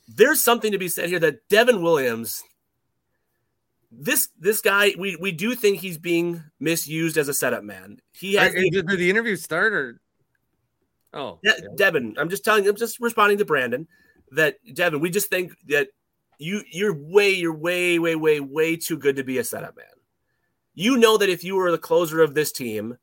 [0.08, 2.42] there's something to be said here that Devin Williams
[3.92, 7.98] this this guy we we do think he's being misused as a setup man.
[8.12, 10.00] He has did, did the interview start or
[11.12, 12.14] oh yeah, Devin.
[12.18, 13.88] I'm just telling I'm just responding to Brandon
[14.32, 15.88] that Devin, we just think that
[16.38, 19.86] you you're way, you're way, way, way, way too good to be a setup man.
[20.74, 22.96] You know that if you were the closer of this team,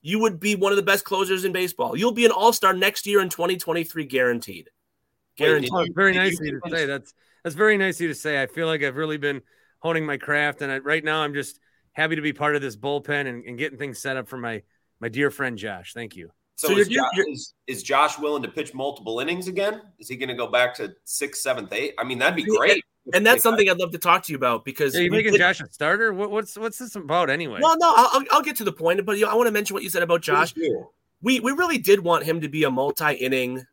[0.00, 1.96] you would be one of the best closers in baseball.
[1.96, 4.68] You'll be an all-star next year in 2023, guaranteed.
[5.36, 5.70] Guaranteed.
[5.72, 6.86] Wait, oh, very nice of you to say.
[6.86, 8.40] That's that's very nice of you to say.
[8.42, 9.42] I feel like I've really been
[9.78, 10.62] honing my craft.
[10.62, 11.58] And I, right now, I'm just
[11.92, 14.62] happy to be part of this bullpen and, and, getting things set up for my
[15.00, 15.92] my dear friend Josh.
[15.92, 16.30] Thank you.
[16.56, 19.82] So, so is, you're, Josh, you're, is, is, Josh willing to pitch multiple innings again?
[19.98, 21.94] Is he going to go back to sixth, seventh, eighth?
[21.98, 22.84] I mean, that'd be great.
[23.12, 25.60] And that's something I'd love to talk to you about because are you making Josh
[25.60, 26.12] a starter?
[26.12, 27.58] What, what's what's this about anyway?
[27.60, 29.74] Well, no, I'll, I'll get to the point, but you know, I want to mention
[29.74, 30.54] what you said about Josh.
[31.20, 33.66] We we really did want him to be a multi-inning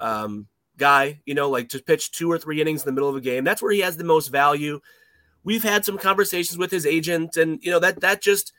[0.00, 3.16] um, guy, you know, like to pitch two or three innings in the middle of
[3.16, 3.44] a game.
[3.44, 4.80] That's where he has the most value
[5.44, 8.52] we've had some conversations with his agent, and you know that that just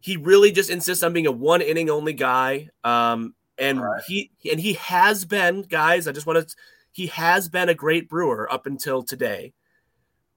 [0.00, 2.68] he really just insists on being a one inning only guy.
[2.84, 4.02] Um, and right.
[4.06, 6.06] he and he has been, guys.
[6.06, 6.56] I just want to.
[6.92, 9.52] He has been a great brewer up until today.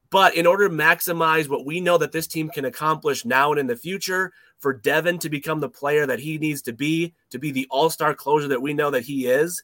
[0.09, 3.59] But in order to maximize what we know that this team can accomplish now and
[3.59, 7.39] in the future, for Devin to become the player that he needs to be, to
[7.39, 9.63] be the all star closer that we know that he is,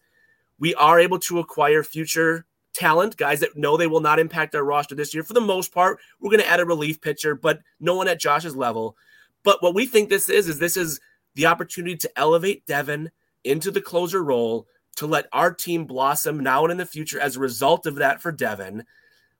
[0.59, 4.63] we are able to acquire future talent, guys that know they will not impact our
[4.63, 5.23] roster this year.
[5.23, 8.19] For the most part, we're going to add a relief pitcher, but no one at
[8.19, 8.97] Josh's level.
[9.43, 10.99] But what we think this is, is this is
[11.35, 13.09] the opportunity to elevate Devin
[13.43, 14.67] into the closer role
[14.97, 18.21] to let our team blossom now and in the future as a result of that
[18.21, 18.83] for Devin.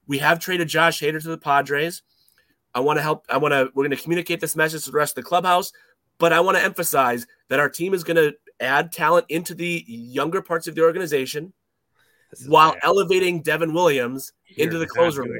[0.08, 2.02] We have traded Josh Hader to the Padres.
[2.74, 3.26] I want to help.
[3.30, 5.72] I want to, we're going to communicate this message to the rest of the clubhouse,
[6.18, 9.84] but I want to emphasize that our team is going to add talent into the
[9.88, 11.54] younger parts of the organization
[12.47, 12.82] while bad.
[12.84, 15.32] elevating Devin Williams You're into the closer role.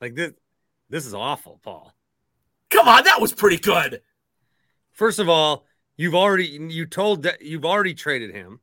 [0.00, 0.32] Like this,
[0.88, 1.92] this is awful, Paul.
[2.70, 4.00] Come on, that was pretty good.
[4.92, 8.60] First of all, you've already you told that you've already traded him.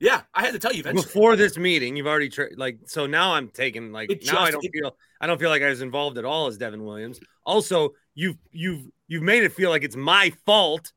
[0.00, 1.04] Yeah, I had to tell you eventually.
[1.04, 1.94] before this meeting.
[1.94, 4.72] You've already traded like so now I'm taking like it now just, I don't it,
[4.72, 7.20] feel I don't feel like I was involved at all as Devin Williams.
[7.44, 10.92] Also, you've you've you've made it feel like it's my fault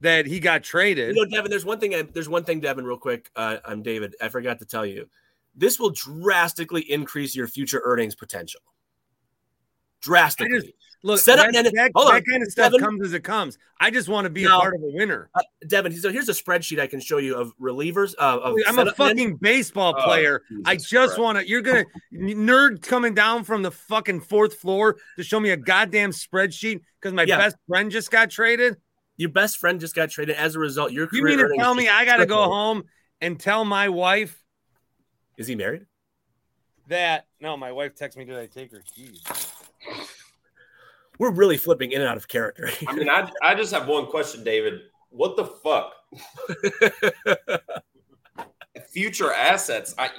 [0.00, 1.14] that he got traded.
[1.14, 2.08] You know, Devin, there's one thing.
[2.12, 3.30] There's one thing, Devin, real quick.
[3.36, 4.16] Uh, I'm David.
[4.22, 5.06] I forgot to tell you
[5.54, 8.60] this will drastically increase your future earnings potential.
[10.00, 10.74] Drastically.
[11.02, 13.58] Look, set up that, that, that on, kind of stuff Devin, comes as it comes.
[13.80, 15.30] I just want to be now, a part of a winner.
[15.34, 18.14] Uh, Devin, so here's a spreadsheet I can show you of relievers.
[18.18, 19.38] Uh, of I'm a fucking men.
[19.40, 20.42] baseball oh, player.
[20.52, 21.48] Oh, I just want to.
[21.48, 26.10] You're gonna nerd coming down from the fucking fourth floor to show me a goddamn
[26.10, 27.38] spreadsheet because my yeah.
[27.38, 28.76] best friend just got traded.
[29.16, 30.36] Your best friend just got traded.
[30.36, 32.84] As a result, your you mean to tell me I got to go home
[33.20, 34.42] and tell my wife
[35.36, 35.86] is he married?
[36.88, 38.24] That no, my wife texted me.
[38.24, 39.22] Did I take her keys?
[41.18, 42.70] We're really flipping in and out of character.
[42.88, 44.80] I mean, I I just have one question, David.
[45.10, 45.92] What the fuck?
[48.90, 49.94] Future assets.
[49.98, 50.10] I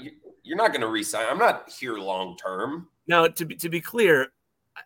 [0.43, 1.25] you're not going to resign.
[1.29, 2.87] I'm not here long term.
[3.07, 4.27] Now, to be to be clear,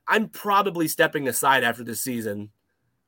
[0.07, 2.49] I'm probably stepping aside after this season.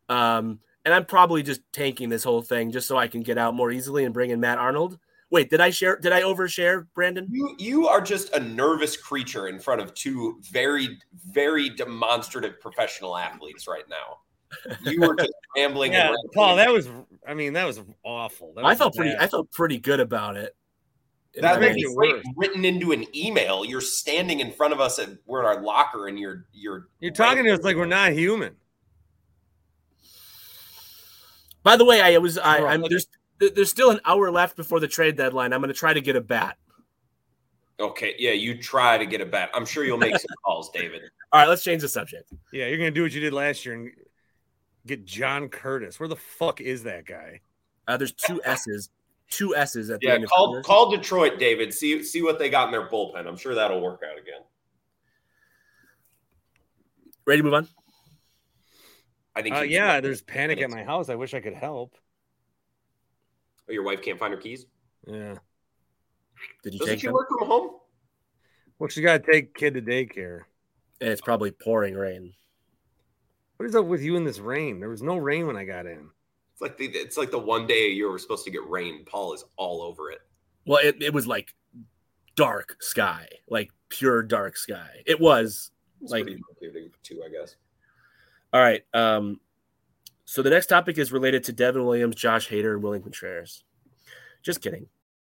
[0.10, 3.56] Um, and I'm probably just tanking this whole thing just so I can get out
[3.56, 4.99] more easily and bring in Matt Arnold.
[5.34, 5.97] Wait, did I share?
[5.97, 7.27] Did I overshare, Brandon?
[7.31, 10.99] You you are just a nervous creature in front of two very
[11.31, 14.19] very demonstrative professional athletes right now.
[14.84, 15.93] You were just rambling.
[15.93, 16.88] yeah, Paul, that was.
[17.27, 18.53] I mean, that was awful.
[18.53, 19.15] That was I felt pretty.
[19.17, 20.55] I felt pretty good about it.
[21.41, 22.23] That makes it worse.
[22.36, 23.65] Written into an email.
[23.65, 27.11] You're standing in front of us at we're in our locker, and you're you're you're
[27.11, 28.55] talking to us like we're not human.
[31.63, 33.07] By the way, I was I, I'm there's
[33.49, 35.53] there's still an hour left before the trade deadline.
[35.53, 36.57] I'm going to try to get a bat.
[37.79, 39.49] Okay, yeah, you try to get a bat.
[39.53, 41.01] I'm sure you'll make some calls, David.
[41.31, 42.31] All right, let's change the subject.
[42.51, 43.91] Yeah, you're going to do what you did last year and
[44.85, 45.99] get John Curtiss.
[45.99, 47.39] Where the fuck is that guy?
[47.87, 48.89] Uh, there's two S's.
[49.29, 50.23] two S's at the Yeah, end.
[50.25, 50.65] of call Connors.
[50.65, 51.73] call Detroit, David.
[51.73, 53.25] See see what they got in their bullpen.
[53.27, 54.41] I'm sure that'll work out again.
[57.25, 57.67] Ready to move on?
[59.35, 59.55] I think.
[59.55, 61.09] Uh, yeah, there's panic at my house.
[61.09, 61.97] I wish I could help.
[63.70, 64.66] Oh, your wife can't find her keys.
[65.07, 65.36] Yeah.
[66.64, 67.14] Did you Doesn't take she them?
[67.14, 67.72] work from home?
[68.80, 70.41] Well, she got to take kid to daycare.
[70.99, 72.34] And it's probably pouring rain.
[73.57, 74.80] What is up with you in this rain?
[74.80, 76.09] There was no rain when I got in.
[76.53, 79.03] It's like the it's like the one day a year we're supposed to get rain.
[79.05, 80.20] Paul is all over it.
[80.66, 81.53] Well, it, it was like
[82.36, 84.89] dark sky, like pure dark sky.
[85.05, 86.91] It was It's like pretty motivating
[87.26, 87.55] I guess.
[88.53, 88.84] all right.
[88.93, 89.39] Um,
[90.34, 93.63] so the next topic is related to Devin Williams, Josh Hader, and William Contreras.
[94.41, 94.88] Just kidding.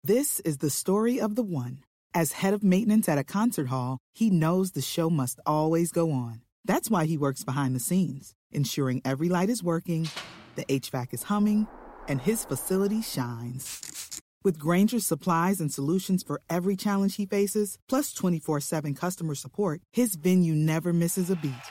[0.05, 1.79] This is the story of the one.
[2.13, 6.13] As head of maintenance at a concert hall, he knows the show must always go
[6.13, 6.43] on.
[6.67, 10.11] That's why he works behind the scenes, ensuring every light is working,
[10.57, 11.67] the HVAC is humming,
[12.07, 14.21] and his facility shines.
[14.45, 19.81] With Grainger's supplies and solutions for every challenge he faces, plus 24 7 customer support,
[19.95, 21.71] his venue never misses a beat.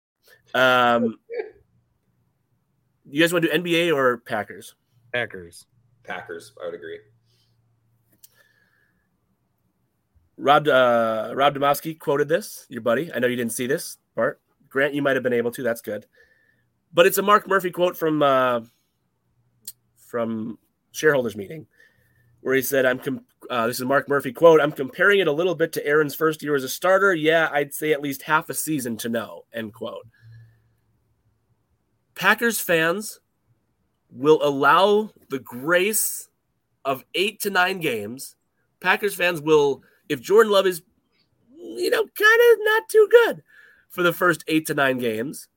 [0.53, 1.17] Um,
[3.09, 4.75] you guys want to do NBA or Packers?
[5.13, 5.65] Packers.
[6.03, 6.99] Packers, I would agree.
[10.37, 13.13] Rob uh, Rob Demovsky quoted this, your buddy.
[13.13, 14.41] I know you didn't see this part.
[14.69, 15.61] Grant, you might have been able to.
[15.61, 16.07] That's good.
[16.93, 18.61] But it's a Mark Murphy quote from uh,
[19.95, 20.57] from
[20.91, 21.67] shareholders meeting,
[22.41, 24.61] where he said, "I'm com- uh, this is Mark Murphy quote.
[24.61, 27.13] I'm comparing it a little bit to Aaron's first year as a starter.
[27.13, 30.07] Yeah, I'd say at least half a season to know." End quote.
[32.15, 33.19] Packers fans
[34.11, 36.29] will allow the grace
[36.83, 38.35] of eight to nine games.
[38.79, 40.81] Packers fans will, if Jordan Love is,
[41.57, 43.43] you know, kind of not too good
[43.89, 45.47] for the first eight to nine games,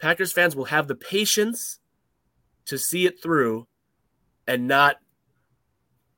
[0.00, 1.78] Packers fans will have the patience
[2.66, 3.66] to see it through
[4.46, 4.96] and not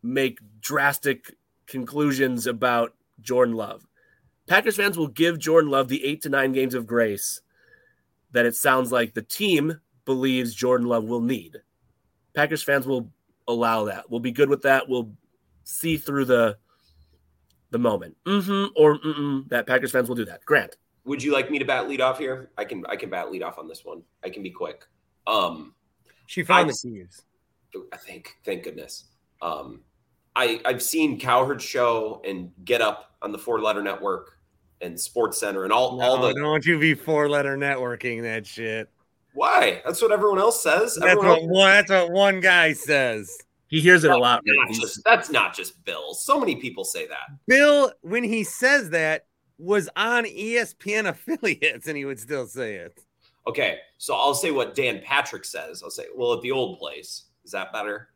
[0.03, 1.35] make drastic
[1.67, 3.87] conclusions about Jordan Love.
[4.47, 7.41] Packers fans will give Jordan Love the eight to nine games of grace
[8.35, 11.57] that it sounds like the team believes Jordan Love will need.
[12.35, 13.11] Packers fans will
[13.49, 14.11] allow that.
[14.11, 14.89] We'll be good with that.
[14.89, 15.13] We'll
[15.63, 16.59] see through the
[17.71, 18.17] the moment.
[18.27, 19.49] Mm-hmm or mm-mm.
[19.49, 20.45] That Packers fans will do that.
[20.45, 20.77] Grant.
[21.05, 22.51] Would you like me to bat lead off here?
[22.59, 24.03] I can I can bat lead off on this one.
[24.25, 24.85] I can be quick.
[25.27, 25.75] Um
[26.27, 27.23] She found I- the keys.
[27.93, 29.05] I think thank goodness.
[29.43, 29.83] Um
[30.37, 34.39] I I've seen Cowherd show and Get Up on the four letter network
[34.85, 38.47] and Sports Center and all all No, the don't you be four letter networking that
[38.47, 38.89] shit.
[39.33, 39.83] why?
[39.85, 40.97] That's what everyone else says.
[40.97, 41.71] That's Everyone what else- one.
[41.71, 43.37] That's what one guy says.
[43.69, 44.43] He hears it a lot.
[44.45, 46.15] not He's- just, that's not just Bill.
[46.15, 47.31] So many people say that.
[47.49, 49.27] Bill, when he says that,
[49.59, 52.99] was on ESPN affiliates, and he would still say it.
[53.47, 55.83] Okay, so I'll say what Dan Patrick says.
[55.83, 57.25] I'll say, well, at the old place.
[57.45, 58.09] Is that better?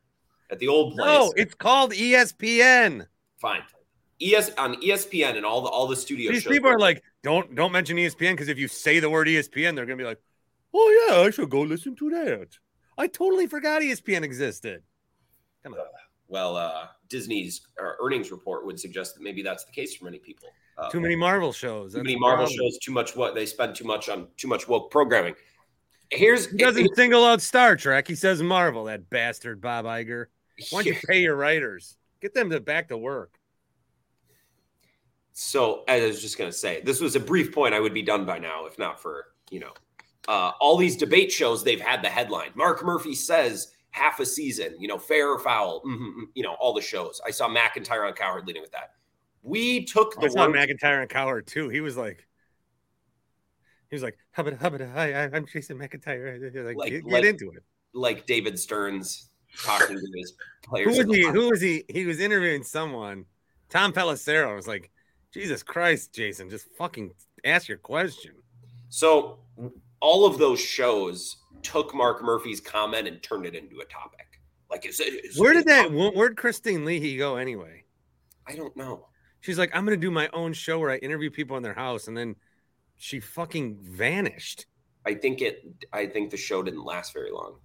[0.51, 1.05] At the old place.
[1.05, 3.05] No, it's called ESPN.
[3.39, 3.61] fine.
[4.21, 6.53] ES on ESPN and all the all the studio These shows.
[6.53, 9.85] people are like, don't don't mention ESPN because if you say the word ESPN, they're
[9.85, 10.21] gonna be like,
[10.73, 12.57] oh yeah, I should go listen to that.
[12.97, 14.83] I totally forgot ESPN existed.
[15.63, 15.79] Come on,
[16.27, 20.19] well, uh, Disney's uh, earnings report would suggest that maybe that's the case for many
[20.19, 20.49] people.
[20.77, 21.93] Uh, too many Marvel shows.
[21.93, 22.57] too many Marvel problem.
[22.57, 25.35] shows, too much what they spend too much on too much woke programming.
[26.11, 28.07] Here's He doesn't single out Star Trek.
[28.07, 28.85] He says Marvel.
[28.85, 30.25] That bastard Bob Iger.
[30.71, 31.97] Why don't you pay your writers?
[32.21, 33.38] Get them to back to work.
[35.41, 37.73] So I was just going to say, this was a brief point.
[37.73, 39.71] I would be done by now if not for you know
[40.27, 41.63] uh, all these debate shows.
[41.63, 42.49] They've had the headline.
[42.55, 44.75] Mark Murphy says half a season.
[44.79, 45.81] You know, fair or foul.
[45.85, 47.21] mhm, You know, all the shows.
[47.25, 48.91] I saw McIntyre on Cowherd leading with that.
[49.41, 50.55] We took I the saw word.
[50.57, 51.69] McIntyre and Cowherd too.
[51.69, 52.27] He was like,
[53.89, 54.91] he was like, hubbada hubbada.
[54.93, 56.65] Hi, I- I'm Jason McIntyre.
[56.65, 57.63] Like, Like- get, like- into it.
[57.93, 59.29] like David Stearns
[59.63, 60.33] talking to his
[60.69, 61.21] Who was he?
[61.25, 61.85] Who was he?
[61.87, 63.23] He was interviewing someone.
[63.69, 64.91] Tom Pelissero was like,
[65.33, 67.11] Jesus Christ, Jason, just fucking
[67.45, 68.33] ask your question.
[68.89, 69.39] So
[69.99, 74.25] all of those shows took Mark Murphy's comment and turned it into a topic.
[74.71, 75.25] Like, is it?
[75.25, 75.89] Is Where did that?
[75.89, 77.83] wh- Where'd Kristine Leahy go anyway?
[78.47, 79.07] I don't know.
[79.41, 82.07] She's like, I'm gonna do my own show where I interview people in their house
[82.07, 82.35] and then
[82.97, 84.65] she fucking vanished.
[85.05, 85.63] I think it.
[85.93, 87.57] I think the show didn't last very long.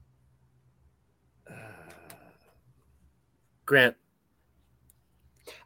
[3.66, 3.96] Grant,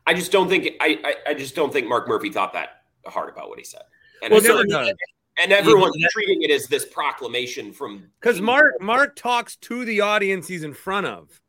[0.08, 0.66] I just don't think.
[0.80, 0.98] I.
[1.04, 3.82] I, I just don't think Mark Murphy thought that hard about what he said.
[4.22, 4.92] And, Well, I- no, no,
[5.40, 10.00] and everyone's Yeah, treating it as this proclamation from because Mark Mark talks to the
[10.00, 11.40] audience he's in front of,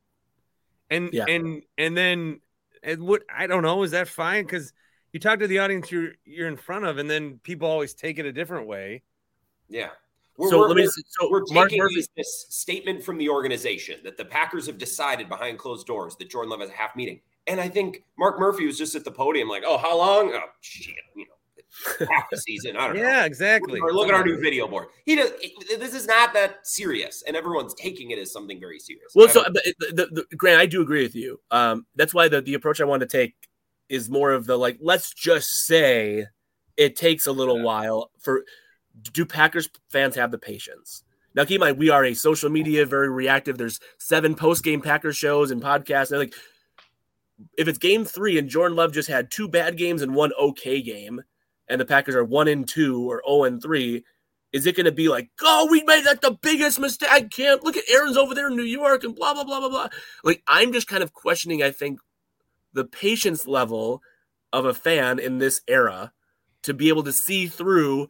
[0.89, 1.25] and Yeah.
[1.27, 2.41] and and then
[2.83, 4.73] and what I don't know is that fine because
[5.13, 8.19] you talk to the audience you're you're in front of, and then people always take
[8.19, 9.03] it a different way.
[9.69, 9.89] Yeah.
[10.49, 10.85] so let me.
[10.85, 11.95] So we're Mark taking Murphy.
[11.95, 16.29] this, this statement from the organization that the Packers have decided behind closed doors that
[16.29, 17.21] Jordan Love has a half meeting.
[17.47, 20.31] And I think Mark Murphy was just at the podium like, oh, how long?
[20.33, 22.77] Oh, shit, you know, half the season.
[22.77, 23.01] I don't know.
[23.01, 23.79] Yeah, exactly.
[23.79, 24.87] Or look at our new video board.
[25.05, 25.31] He does.
[25.77, 29.11] This is not that serious, and everyone's taking it as something very serious.
[29.15, 31.39] Well, so I'm- the, the, the, Grant, I do agree with you.
[31.51, 33.33] Um, that's why the, the approach I want to take
[33.87, 36.27] is more of the like, let's just say
[36.77, 38.43] it takes a little while for.
[39.13, 41.03] Do Packers fans have the patience?
[41.33, 43.57] Now, keep in mind, we are a social media very reactive.
[43.57, 46.11] There's seven post game Packers shows and podcasts.
[46.11, 46.33] And like,
[47.57, 50.81] if it's game three and Jordan Love just had two bad games and one okay
[50.81, 51.21] game,
[51.67, 54.03] and the Packers are one and two or zero and three,
[54.51, 57.09] is it going to be like, oh, we made like the biggest mistake?
[57.11, 59.69] I can't look at Aaron's over there in New York and blah blah blah blah
[59.69, 59.87] blah.
[60.23, 61.61] Like I'm just kind of questioning.
[61.63, 61.99] I think
[62.73, 64.01] the patience level
[64.51, 66.11] of a fan in this era
[66.63, 68.07] to be able to see through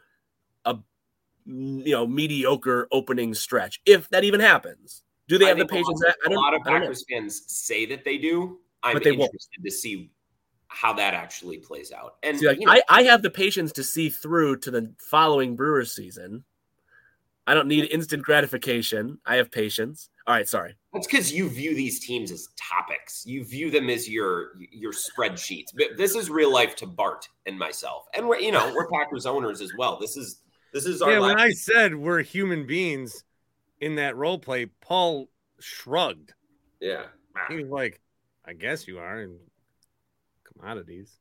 [0.66, 0.78] a
[1.46, 5.04] you know mediocre opening stretch, if that even happens.
[5.28, 6.02] Do they I have the think a patience?
[6.04, 6.38] lot- I A don't.
[6.38, 6.80] a lot of I.
[6.80, 8.60] Packers fans say that they do.
[8.84, 9.32] I'm But they won't.
[9.64, 10.12] to see
[10.68, 12.16] how that actually plays out.
[12.24, 14.94] And See, like, you know, I, I have the patience to see through to the
[15.00, 16.44] following Brewers season.
[17.48, 19.18] I don't need instant gratification.
[19.26, 20.10] I have patience.
[20.28, 20.76] All right, sorry.
[20.94, 23.26] That's because you view these teams as topics.
[23.26, 25.70] You view them as your your spreadsheets.
[25.76, 29.26] But this is real life to Bart and myself, and we're you know we're Packers
[29.26, 29.98] owners as well.
[30.00, 31.40] This is this is our Yeah, when.
[31.40, 33.24] I said we're human beings
[33.82, 35.28] in that role play, Paul
[35.60, 36.34] shrugged.
[36.80, 37.06] yeah.
[37.50, 38.00] He was like,
[38.50, 39.38] "I guess you are." in
[40.44, 41.20] commodities,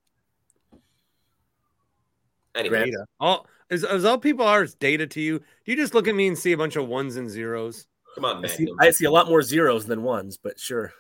[2.55, 3.05] Anyway, data.
[3.21, 5.39] All is, is all people are is data to you.
[5.39, 7.87] Do you just look at me and see a bunch of ones and zeros?
[8.15, 8.51] come on, I man.
[8.51, 10.93] see, I see a lot more zeros than ones, but sure.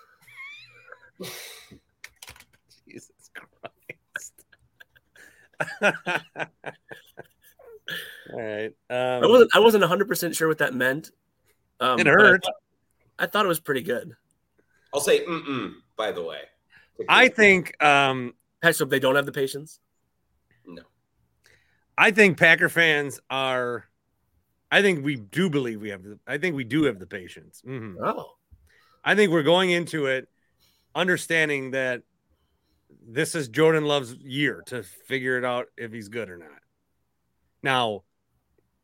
[2.86, 4.44] Jesus Christ!
[8.32, 8.72] all right.
[8.90, 11.10] Um, I wasn't I wasn't 100 percent sure what that meant.
[11.80, 12.44] Um, It but I hurt.
[12.44, 12.54] thought-
[13.20, 14.12] I thought it was pretty good.
[14.94, 16.40] I'll say mm-mm, by the way.
[17.08, 18.32] I think um,
[18.62, 19.80] Heck, so they don't have the patience.
[20.66, 20.82] no.
[21.96, 23.84] I think Packer fans are.
[24.70, 26.02] I think we do believe we have.
[26.02, 27.62] The, I think we do have the patience.
[27.66, 28.02] Mm-hmm.
[28.02, 28.30] Oh,
[29.04, 30.28] I think we're going into it
[30.94, 32.02] understanding that
[33.06, 36.48] this is Jordan Love's year to figure it out if he's good or not.
[37.62, 38.04] Now,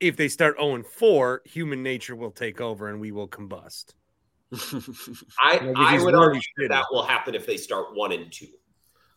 [0.01, 3.95] if they start 0 4, human nature will take over and we will combust.
[5.39, 6.69] I, Like, I would really argue shitty.
[6.69, 8.49] that will happen if they start one and two.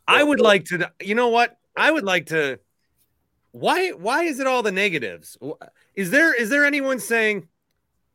[0.07, 1.57] I would like to you know what?
[1.75, 2.59] I would like to
[3.51, 5.37] why why is it all the negatives?
[5.95, 7.47] Is there is there anyone saying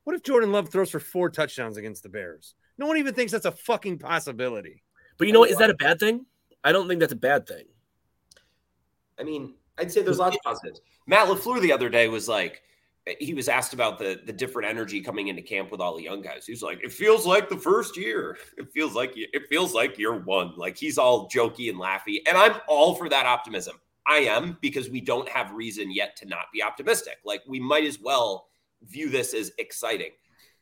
[0.05, 2.55] what if Jordan Love throws for four touchdowns against the Bears?
[2.79, 4.83] No one even thinks that's a fucking possibility.
[5.18, 5.51] but you know what?
[5.51, 6.27] Is that a bad thing?
[6.64, 7.66] I don't think that's a bad thing.
[9.18, 10.81] I mean, I'd say there's lots of positives.
[11.07, 12.62] Matt LaFleur the other day was like,
[13.19, 16.23] he was asked about the the different energy coming into camp with all the young
[16.23, 16.47] guys.
[16.47, 18.39] He was like, "It feels like the first year.
[18.57, 22.37] It feels like it feels like year one." Like he's all jokey and laughy, and
[22.37, 23.77] I'm all for that optimism.
[24.07, 27.19] I am because we don't have reason yet to not be optimistic.
[27.25, 28.49] Like we might as well
[28.89, 30.11] view this as exciting.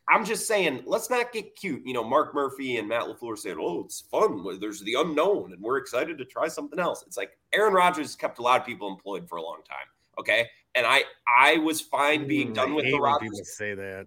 [0.09, 1.85] I'm just saying, let's not get cute.
[1.85, 4.43] You know, Mark Murphy and Matt LaFleur saying, oh, it's fun.
[4.59, 7.03] There's the unknown, and we're excited to try something else.
[7.07, 9.87] It's like Aaron Rodgers kept a lot of people employed for a long time.
[10.19, 10.47] Okay.
[10.75, 13.29] And I I was fine being done I with hate the Rodgers.
[13.29, 14.05] People say that.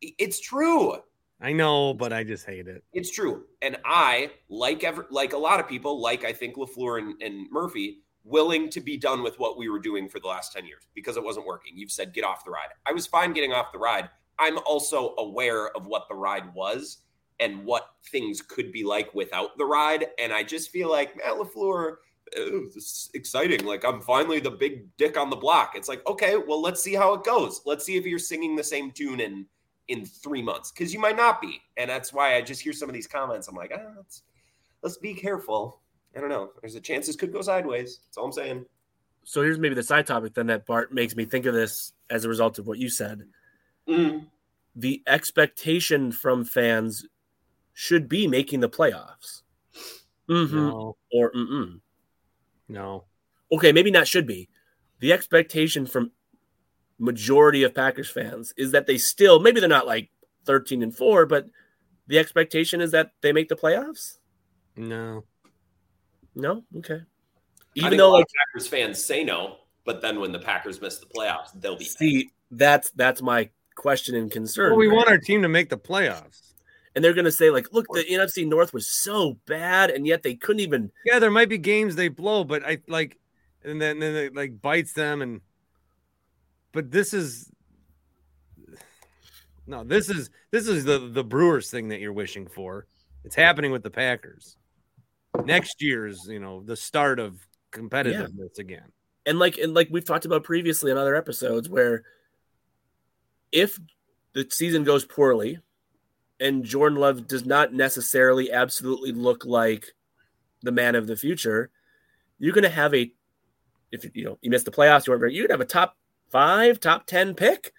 [0.00, 0.98] It's true.
[1.40, 2.82] I know, but I just hate it.
[2.94, 3.44] It's true.
[3.60, 7.50] And I, like ever like a lot of people, like I think LaFleur and, and
[7.50, 10.82] Murphy, willing to be done with what we were doing for the last 10 years
[10.94, 11.72] because it wasn't working.
[11.76, 12.68] You've said get off the ride.
[12.84, 14.10] I was fine getting off the ride.
[14.38, 16.98] I'm also aware of what the ride was
[17.38, 20.06] and what things could be like without the ride.
[20.18, 21.96] And I just feel like Matt LaFleur,
[22.36, 23.64] oh, this exciting.
[23.64, 25.72] Like I'm finally the big dick on the block.
[25.74, 27.60] It's like, okay, well, let's see how it goes.
[27.64, 29.46] Let's see if you're singing the same tune in
[29.88, 31.60] in three months because you might not be.
[31.76, 33.48] And that's why I just hear some of these comments.
[33.48, 34.22] I'm like, ah, let's
[34.82, 35.80] let's be careful.
[36.16, 36.50] I don't know.
[36.60, 38.00] There's a chance this could go sideways.
[38.06, 38.64] That's all I'm saying.
[39.24, 42.24] So here's maybe the side topic then that Bart makes me think of this as
[42.24, 43.24] a result of what you said.
[43.88, 44.26] Mm.
[44.74, 47.04] The expectation from fans
[47.74, 49.42] should be making the playoffs.
[50.28, 50.56] Mm-hmm.
[50.56, 51.80] No, Or mm-mm.
[52.68, 53.04] No.
[53.52, 54.48] okay, maybe not should be.
[55.00, 56.12] The expectation from
[56.98, 60.10] majority of Packers fans is that they still maybe they're not like
[60.46, 61.46] 13 and 4, but
[62.06, 64.18] the expectation is that they make the playoffs?
[64.76, 65.24] No.
[66.34, 66.62] No?
[66.78, 66.94] Okay.
[66.94, 67.00] I
[67.74, 70.38] Even think though a lot like of Packers fans say no, but then when the
[70.38, 74.70] Packers miss the playoffs, they'll be see that's that's my question and concern.
[74.70, 74.96] Well, we right?
[74.96, 76.45] want our team to make the playoffs.
[76.96, 80.22] And they're going to say like, look, the NFC North was so bad and yet
[80.22, 83.18] they couldn't even Yeah, there might be games they blow, but I like,
[83.62, 85.42] and then then it like bites them, and
[86.72, 87.52] but this is
[89.66, 92.86] no, this is this is the the Brewers thing that you're wishing for.
[93.24, 94.56] It's happening with the Packers.
[95.44, 97.38] Next year's, you know, the start of
[97.72, 98.90] competitiveness again.
[99.26, 102.04] and like and like we've talked about previously in other episodes where
[103.52, 103.78] if
[104.32, 105.58] the season goes poorly
[106.40, 109.92] and Jordan Love does not necessarily absolutely look like
[110.62, 111.70] the man of the future,
[112.38, 113.12] you're going to have a
[113.92, 115.96] if you know you miss the playoffs, you're going to have a top
[116.30, 117.72] five, top ten pick.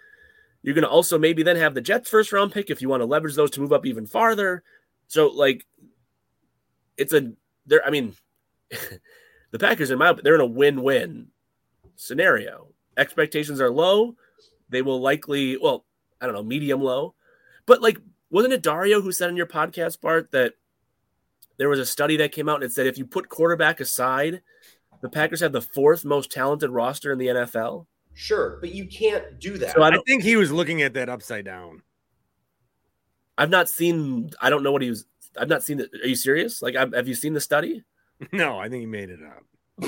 [0.63, 3.01] You're going to also maybe then have the Jets first round pick if you want
[3.01, 4.63] to leverage those to move up even farther.
[5.07, 5.65] So like,
[6.97, 7.33] it's a
[7.65, 7.85] there.
[7.85, 8.15] I mean,
[9.51, 11.27] the Packers in my they're in a win win
[11.95, 12.67] scenario.
[12.97, 14.15] Expectations are low.
[14.69, 15.85] They will likely, well,
[16.19, 17.13] I don't know, medium low.
[17.65, 17.99] But like,
[18.29, 20.53] wasn't it Dario who said in your podcast, Bart, that
[21.57, 24.41] there was a study that came out and it said if you put quarterback aside,
[25.01, 27.85] the Packers have the fourth most talented roster in the NFL.
[28.13, 29.75] Sure, but you can't do that.
[29.75, 31.83] So I I think he was looking at that upside down.
[33.37, 34.31] I've not seen.
[34.41, 35.05] I don't know what he was.
[35.37, 35.91] I've not seen it.
[36.03, 36.63] Are you serious?
[36.63, 37.83] Like, I've, have you seen the study?
[38.31, 39.43] No, I think he made it up.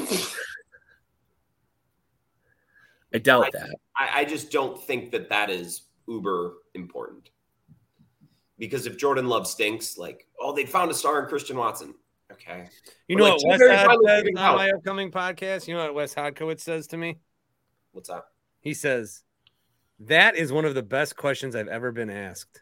[3.12, 3.76] I doubt that.
[3.98, 7.32] I, I just don't think that that is uber important.
[8.60, 11.96] Because if Jordan Love stinks, like, oh, they found a star in Christian Watson.
[12.32, 12.68] Okay.
[13.08, 14.58] You We're know like what two Wes Hod says on out.
[14.58, 15.68] my upcoming podcast?
[15.68, 17.18] You know what Wes Hodkowitz says to me?
[17.94, 18.28] What's up?
[18.60, 19.24] He says,
[20.02, 22.62] That is one of the best questions I've ever been asked.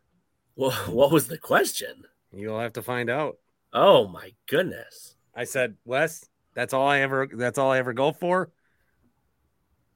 [0.56, 2.04] Well, what was the question?
[2.32, 3.38] You'll have to find out.
[3.74, 5.16] Oh my goodness.
[5.36, 8.52] I said, Wes, that's all I ever that's all I ever go for.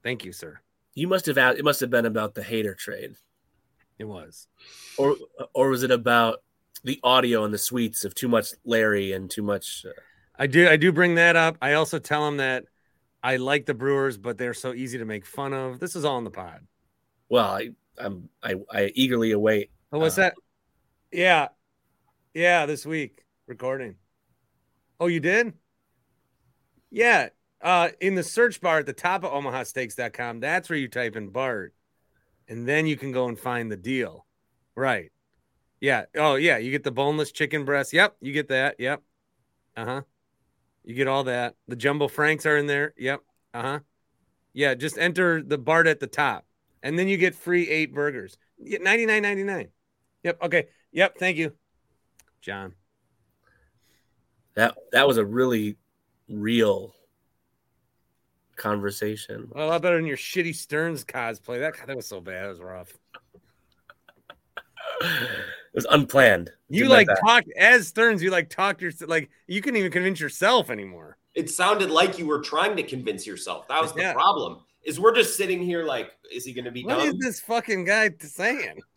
[0.02, 0.60] Thank you, sir.
[0.94, 1.38] You must have.
[1.38, 3.14] a- It must have been about the Hader trade.
[4.02, 4.48] It was.
[4.98, 5.16] or
[5.54, 6.42] or was it about
[6.84, 9.86] the audio and the suites of too much Larry and too much?
[9.88, 9.92] Uh,
[10.36, 11.56] I do I do bring that up.
[11.62, 12.64] I also tell him that
[13.22, 15.78] I like the Brewers, but they're so easy to make fun of.
[15.78, 16.66] This is all in the pod.
[17.28, 19.70] well, I I'm I, I eagerly await.
[19.92, 20.34] Oh, what's Uh, that?
[21.12, 21.48] Yeah.
[22.34, 23.94] Yeah, this week recording.
[24.98, 25.52] Oh, you did?
[26.90, 27.28] Yeah.
[27.60, 31.28] Uh in the search bar at the top of omahasteaks.com, that's where you type in
[31.28, 31.72] Bart.
[32.52, 34.26] And then you can go and find the deal.
[34.74, 35.10] Right.
[35.80, 36.04] Yeah.
[36.14, 36.58] Oh, yeah.
[36.58, 37.94] You get the boneless chicken breast.
[37.94, 38.16] Yep.
[38.20, 38.76] You get that.
[38.78, 39.00] Yep.
[39.74, 40.02] Uh-huh.
[40.84, 41.54] You get all that.
[41.66, 42.92] The jumbo franks are in there.
[42.98, 43.22] Yep.
[43.54, 43.78] Uh-huh.
[44.52, 46.44] Yeah, just enter the Bart at the top.
[46.82, 48.36] And then you get free eight burgers.
[48.58, 49.68] Yeah, 99.99.
[50.22, 50.42] Yep.
[50.42, 50.66] Okay.
[50.92, 51.16] Yep.
[51.16, 51.54] Thank you,
[52.42, 52.74] John.
[54.56, 55.78] That that was a really
[56.28, 56.94] real
[58.56, 59.48] conversation.
[59.50, 61.58] Well, a lot better than your shitty Stearns cosplay.
[61.60, 62.46] That that was so bad.
[62.46, 62.92] It was rough.
[65.00, 66.50] It was unplanned.
[66.68, 67.20] You Didn't like that.
[67.26, 68.22] talk as Stearns.
[68.22, 71.18] You like talk your like you couldn't even convince yourself anymore.
[71.34, 73.66] It sounded like you were trying to convince yourself.
[73.68, 74.12] That was the Yeah.
[74.12, 74.60] problem.
[74.84, 77.06] Is we're just sitting here like, is he going to be What done?
[77.08, 78.80] is this fucking guy saying?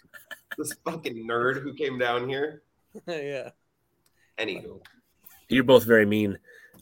[0.57, 2.61] This fucking nerd who came down here.
[3.07, 3.49] yeah.
[4.39, 4.79] Anywho,
[5.49, 6.37] You're both very mean.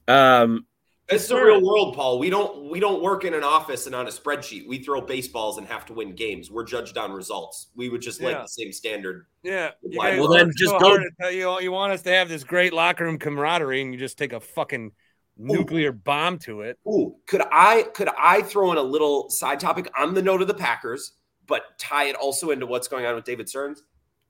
[0.08, 0.68] Um,
[1.10, 2.18] it's the real world, Paul.
[2.20, 4.68] We don't we don't work in an office and on a spreadsheet.
[4.68, 6.50] We throw baseballs and have to win games.
[6.50, 7.68] We're judged on results.
[7.76, 8.44] We would just like Yeah.
[8.44, 9.26] the same standard.
[9.44, 9.72] Yeah.
[9.82, 12.44] You Well, then just so go- to tell you you want us to have this
[12.44, 14.92] great locker room camaraderie, and you just take a fucking
[15.38, 16.80] nuclear bomb to it.
[16.88, 20.48] Ooh, could I could I throw in a little side topic on the note of
[20.48, 21.14] the Packers,
[21.48, 23.84] but tie it also into what's going on with David Stearns?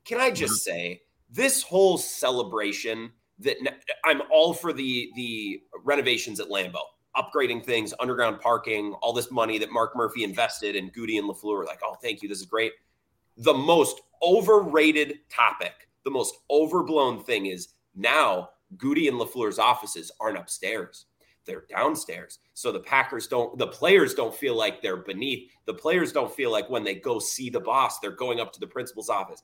[0.05, 0.77] Can I just mm-hmm.
[0.77, 3.11] say this whole celebration
[3.43, 3.57] that
[4.03, 6.83] I'm all for the the renovations at Lambeau,
[7.15, 11.57] upgrading things, underground parking, all this money that Mark Murphy invested and Goody and LaFleur
[11.57, 12.73] were like, oh, thank you, this is great.
[13.37, 15.73] The most overrated topic,
[16.03, 21.05] the most overblown thing is now Goody and LaFleur's offices aren't upstairs
[21.45, 22.39] they're downstairs.
[22.53, 25.49] So the Packers don't, the players don't feel like they're beneath.
[25.65, 28.59] The players don't feel like when they go see the boss, they're going up to
[28.59, 29.43] the principal's office.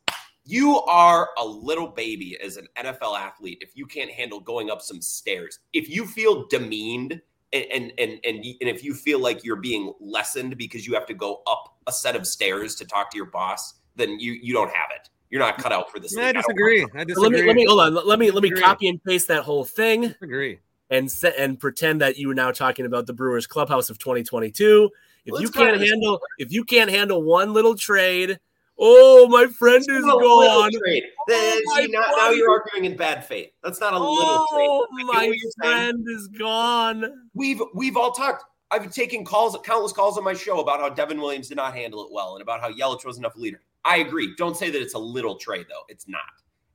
[0.49, 4.81] You are a little baby as an NFL athlete if you can't handle going up
[4.81, 5.59] some stairs.
[5.73, 7.21] If you feel demeaned
[7.53, 11.05] and and and and, and if you feel like you're being lessened because you have
[11.05, 14.53] to go up a set of stairs to talk to your boss, then you you
[14.53, 15.09] don't have it.
[15.29, 16.17] You're not cut out for this.
[16.17, 16.33] I league.
[16.33, 16.81] don't disagree.
[16.95, 17.29] I let disagree.
[17.41, 17.93] me let me hold on.
[18.07, 18.61] Let me let me Agree.
[18.61, 20.57] copy and paste that whole thing agree.
[20.89, 24.89] and set, and pretend that you were now talking about the Brewers clubhouse of 2022
[25.25, 28.39] If Let's you can't handle if you can't handle one little trade,
[28.80, 30.71] oh my friend is It's little gone.
[30.84, 31.03] trade.
[31.30, 33.51] Oh, see, now, now you're arguing in bad faith.
[33.63, 34.67] That's not a little trade.
[34.69, 35.51] Oh my you're saying.
[35.61, 37.05] friend is gone.
[37.34, 38.43] We've we've all talked.
[38.71, 42.05] I've taken calls, countless calls on my show about how Devin Williams did not handle
[42.05, 43.61] it well and about how Yelich was enough leader.
[43.84, 44.34] I agree.
[44.38, 45.84] Don't say that it's a little trade though.
[45.89, 46.21] It's not.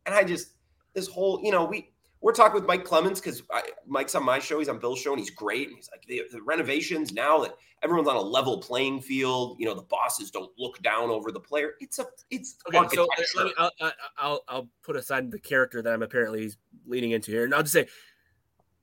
[0.06, 0.48] And I just
[0.94, 1.93] this whole you know we
[2.24, 3.42] we're talking with Mike Clemens because
[3.86, 4.58] Mike's on my show.
[4.58, 5.68] He's on Bill's show and he's great.
[5.68, 9.58] And he's like the, the renovations now that everyone's on a level playing field.
[9.60, 11.72] You know the bosses don't look down over the player.
[11.80, 13.06] It's a it's Okay, so uh,
[13.36, 16.50] let me, I'll, I'll- I'll I'll put aside the character that I'm apparently
[16.86, 17.88] leaning into here, and I'll just say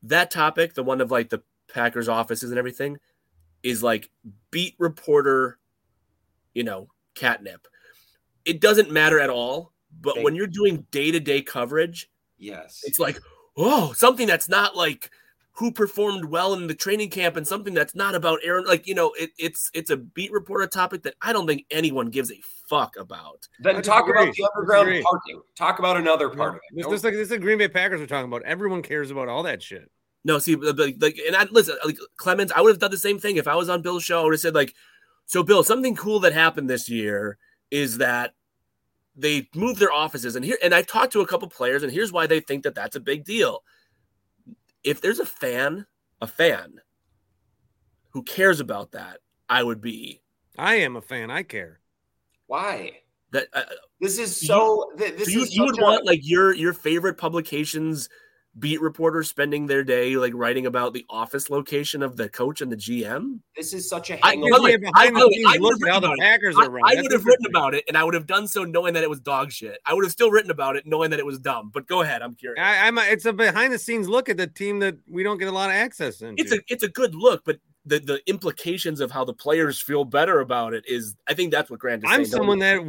[0.04, 3.00] that topic, the one of like the Packers offices and everything,
[3.64, 4.12] is like
[4.52, 5.58] beat reporter,
[6.54, 7.68] you know, catnip.
[8.46, 12.82] It doesn't matter at all, but Thank when you're doing day to day coverage, yes.
[12.84, 13.20] it's like
[13.58, 15.10] oh something that's not like
[15.54, 18.66] who performed well in the training camp and something that's not about Aaron.
[18.66, 22.10] Like you know, it, it's it's a beat reporter topic that I don't think anyone
[22.10, 22.40] gives a
[22.70, 23.48] fuck about.
[23.60, 24.24] then I talk disagree.
[24.24, 25.04] about the underground Disagree.
[25.04, 25.42] parking.
[25.56, 26.78] Talk about another part of it.
[26.78, 28.44] This, this, like, this is the Green Bay Packers we're talking about.
[28.44, 29.92] Everyone cares about all that shit.
[30.24, 32.98] No, see, but- but, like, and I listen, like Clemens, I would have done the
[32.98, 34.22] same thing if I was on Bill's show.
[34.22, 34.74] I would have said, like,
[35.26, 37.38] so Bill, something cool that happened this year
[37.72, 38.34] is that
[39.16, 42.12] they move their offices, and here, and I've talked to a couple players, and here's
[42.12, 43.64] why they think that that's a big deal.
[44.84, 45.86] If there's a fan,
[46.22, 46.80] a fan
[48.10, 50.22] who cares about that, I would be
[50.58, 51.30] I am a fan.
[51.32, 51.80] I care.
[52.48, 53.00] Why?
[53.32, 53.48] that.
[53.54, 53.64] Uh,
[54.00, 54.92] This is so.
[54.98, 58.10] th- this so you, is you would a- want like your your favorite publications
[58.60, 62.70] beat reporters spending their day like writing about the office location of the coach and
[62.70, 63.40] the GM.
[63.56, 64.52] This is such a I- hangover.
[64.52, 65.24] by the way, Yeah, behind I- I-
[65.54, 66.20] I look would've at how the written about it.
[66.20, 66.82] Packers are run.
[66.86, 69.04] I That's would have written about it, and I would have done so knowing that
[69.04, 69.80] it was dog shit.
[69.86, 71.72] I would have still written about it knowing that it was dumb.
[71.74, 72.62] But go ahead, I'm curious.
[72.62, 72.98] I, I'm.
[72.98, 75.52] A, it's a behind the scenes look at the team that we don't get a
[75.52, 76.42] lot of access into.
[76.44, 80.04] it's a it's a good look, but the the implications of how the players feel
[80.04, 82.32] better about it is, I think that's what Grant is I'm saying.
[82.32, 82.80] someone that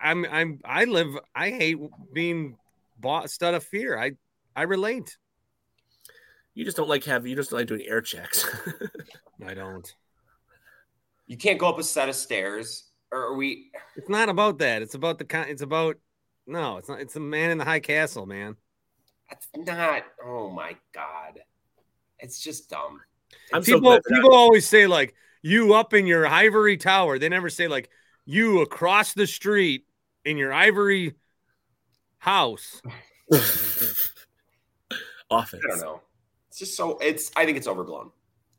[0.00, 1.16] I, am I'm I live.
[1.34, 1.78] I hate
[2.12, 2.56] being
[2.98, 3.96] bossed out of fear.
[3.98, 4.12] I
[4.54, 5.16] I relate.
[6.54, 8.44] you just don't like having you just don't like doing air checks.
[9.46, 9.92] I don't.
[11.26, 12.84] You can't go up a set of stairs.
[13.10, 13.70] Or are we?
[13.96, 14.82] It's not about that.
[14.82, 15.46] It's about the con.
[15.48, 15.96] It's about
[16.46, 16.78] no.
[16.78, 17.00] It's not.
[17.00, 18.56] It's the man in the high castle, man.
[19.28, 20.02] That's not.
[20.24, 21.40] Oh my god!
[22.18, 23.00] It's just dumb.
[23.52, 27.18] I'm people glad that I- people always say like you up in your ivory tower.
[27.18, 27.90] They never say like
[28.24, 29.86] you across the street
[30.24, 31.14] in your ivory
[32.18, 32.80] house.
[35.32, 35.62] offense.
[35.64, 36.00] I don't know.
[36.48, 36.98] It's just so.
[36.98, 37.30] It's.
[37.36, 38.10] I think it's overblown,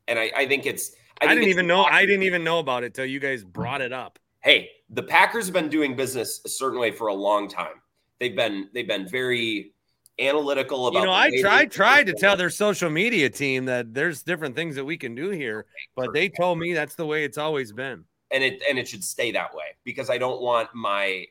[0.08, 0.30] and I.
[0.36, 0.92] I think it's.
[1.20, 1.84] I, think didn't even know.
[1.84, 4.18] I didn't even know about it till you guys brought it up.
[4.40, 7.80] Hey, the Packers have been doing business a certain way for a long time.
[8.18, 8.68] They've been.
[8.74, 9.72] They've been very
[10.18, 11.00] analytical about.
[11.00, 14.54] You know, I tried they- tried to tell their social media team that there's different
[14.56, 15.66] things that we can do here,
[15.96, 18.04] but they told me that's the way it's always been.
[18.30, 21.26] and it and it should stay that way because I don't want my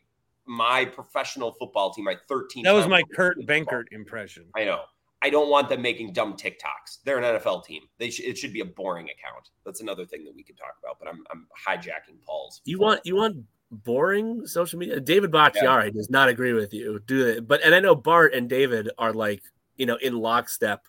[0.45, 2.63] my professional football team, my 13.
[2.63, 4.45] That was my professional Kurt football Benkert impression.
[4.55, 4.81] I know.
[5.23, 6.99] I don't want them making dumb TikToks.
[7.05, 7.83] They're an NFL team.
[7.97, 9.49] They sh- it should be a boring account.
[9.65, 10.99] That's another thing that we could talk about.
[10.99, 12.59] But I'm I'm hijacking Paul's.
[12.65, 13.37] You want you want
[13.71, 14.99] boring social media?
[14.99, 17.39] David Bakhtiari does not agree with you, do they?
[17.39, 19.41] But and I know Bart and David are like
[19.77, 20.85] you know in lockstep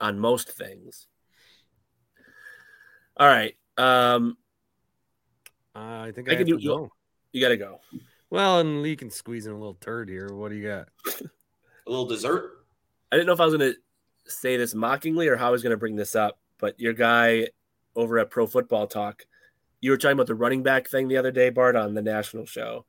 [0.00, 1.08] on most things.
[3.16, 4.36] All right, um,
[5.74, 6.92] Uh, I think I I, can have do- to go.
[7.32, 7.80] you got to go.
[8.30, 10.28] Well, and Lee can squeeze in a little turd here.
[10.32, 10.88] What do you got?
[11.08, 12.57] A little dessert.
[13.10, 13.78] I didn't know if I was going to
[14.30, 17.48] say this mockingly or how I was going to bring this up, but your guy
[17.96, 19.26] over at Pro Football Talk,
[19.80, 22.46] you were talking about the running back thing the other day, Bart, on the national
[22.46, 22.84] show.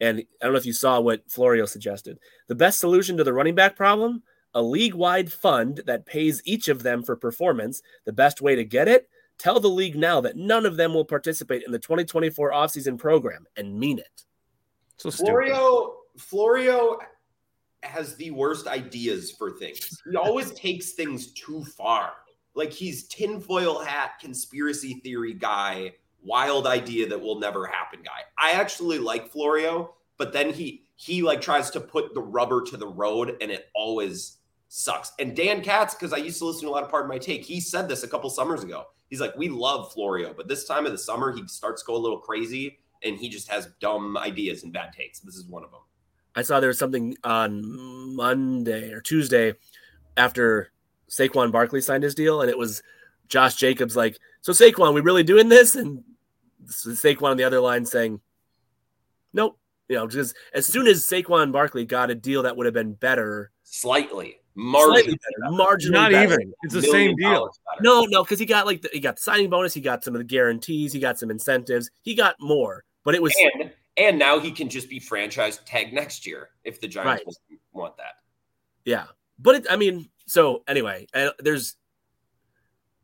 [0.00, 2.18] And I don't know if you saw what Florio suggested.
[2.48, 4.22] The best solution to the running back problem?
[4.54, 7.82] A league wide fund that pays each of them for performance.
[8.04, 9.08] The best way to get it?
[9.38, 13.46] Tell the league now that none of them will participate in the 2024 offseason program
[13.56, 14.24] and mean it.
[14.96, 15.30] So stupid.
[15.30, 16.98] Florio Florio
[17.82, 20.02] has the worst ideas for things.
[20.10, 22.12] He always takes things too far.
[22.54, 28.22] Like he's tinfoil hat conspiracy theory guy, wild idea that will never happen guy.
[28.38, 32.76] I actually like Florio, but then he he like tries to put the rubber to
[32.76, 35.12] the road and it always sucks.
[35.18, 37.44] And Dan Katz, because I used to listen to a lot of Pardon My Take,
[37.44, 38.84] he said this a couple summers ago.
[39.10, 41.96] He's like, we love Florio, but this time of the summer he starts to go
[41.96, 45.20] a little crazy and he just has dumb ideas and bad takes.
[45.20, 45.80] This is one of them.
[46.34, 49.54] I saw there was something on Monday or Tuesday
[50.16, 50.70] after
[51.10, 52.82] Saquon Barkley signed his deal, and it was
[53.28, 56.02] Josh Jacobs like, "So Saquon, we really doing this?" And
[56.66, 58.20] Saquon on the other line saying,
[59.32, 59.58] "Nope."
[59.88, 62.94] You know, because as soon as Saquon Barkley got a deal that would have been
[62.94, 64.36] better, Slightly.
[64.54, 66.34] Margin, marginally Not better.
[66.34, 66.52] even.
[66.62, 67.50] It's the same deal.
[67.80, 70.14] No, no, because he got like the, he got the signing bonus, he got some
[70.14, 72.84] of the guarantees, he got some incentives, he got more.
[73.02, 76.80] But it was and and now he can just be franchise tag next year if
[76.80, 77.58] the Giants Right.
[77.72, 78.14] want that.
[78.84, 79.04] Yeah,
[79.38, 81.76] but it, I mean, so anyway, uh, there's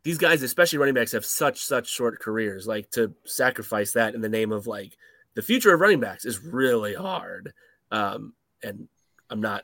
[0.03, 2.66] these guys, especially running backs, have such such short careers.
[2.66, 4.97] Like to sacrifice that in the name of like
[5.34, 7.53] the future of running backs is really hard.
[7.91, 8.32] Um,
[8.62, 8.89] and
[9.30, 9.62] I'm not,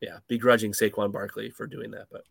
[0.00, 2.22] yeah, begrudging Saquon Barkley for doing that, but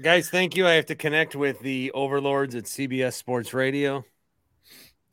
[0.00, 0.66] Guys, thank you.
[0.66, 4.06] I have to connect with the overlords at CBS Sports Radio.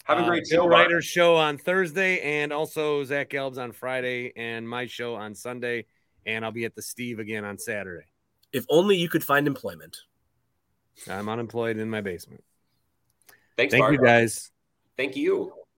[0.10, 0.88] Have a Uh, great Bill show, Mark.
[0.89, 5.86] Ryder's show on Thursday, and also Zach Gelb's on Friday, and my show on Sunday.
[6.26, 8.05] And I'll be at the Steve again on Saturday.
[8.51, 9.97] if only you could find employment.
[11.07, 12.43] I'm unemployed in my basement.
[13.55, 13.93] Thanks, Thank Mark.
[13.93, 14.49] you, guys.
[14.97, 15.53] Thank you.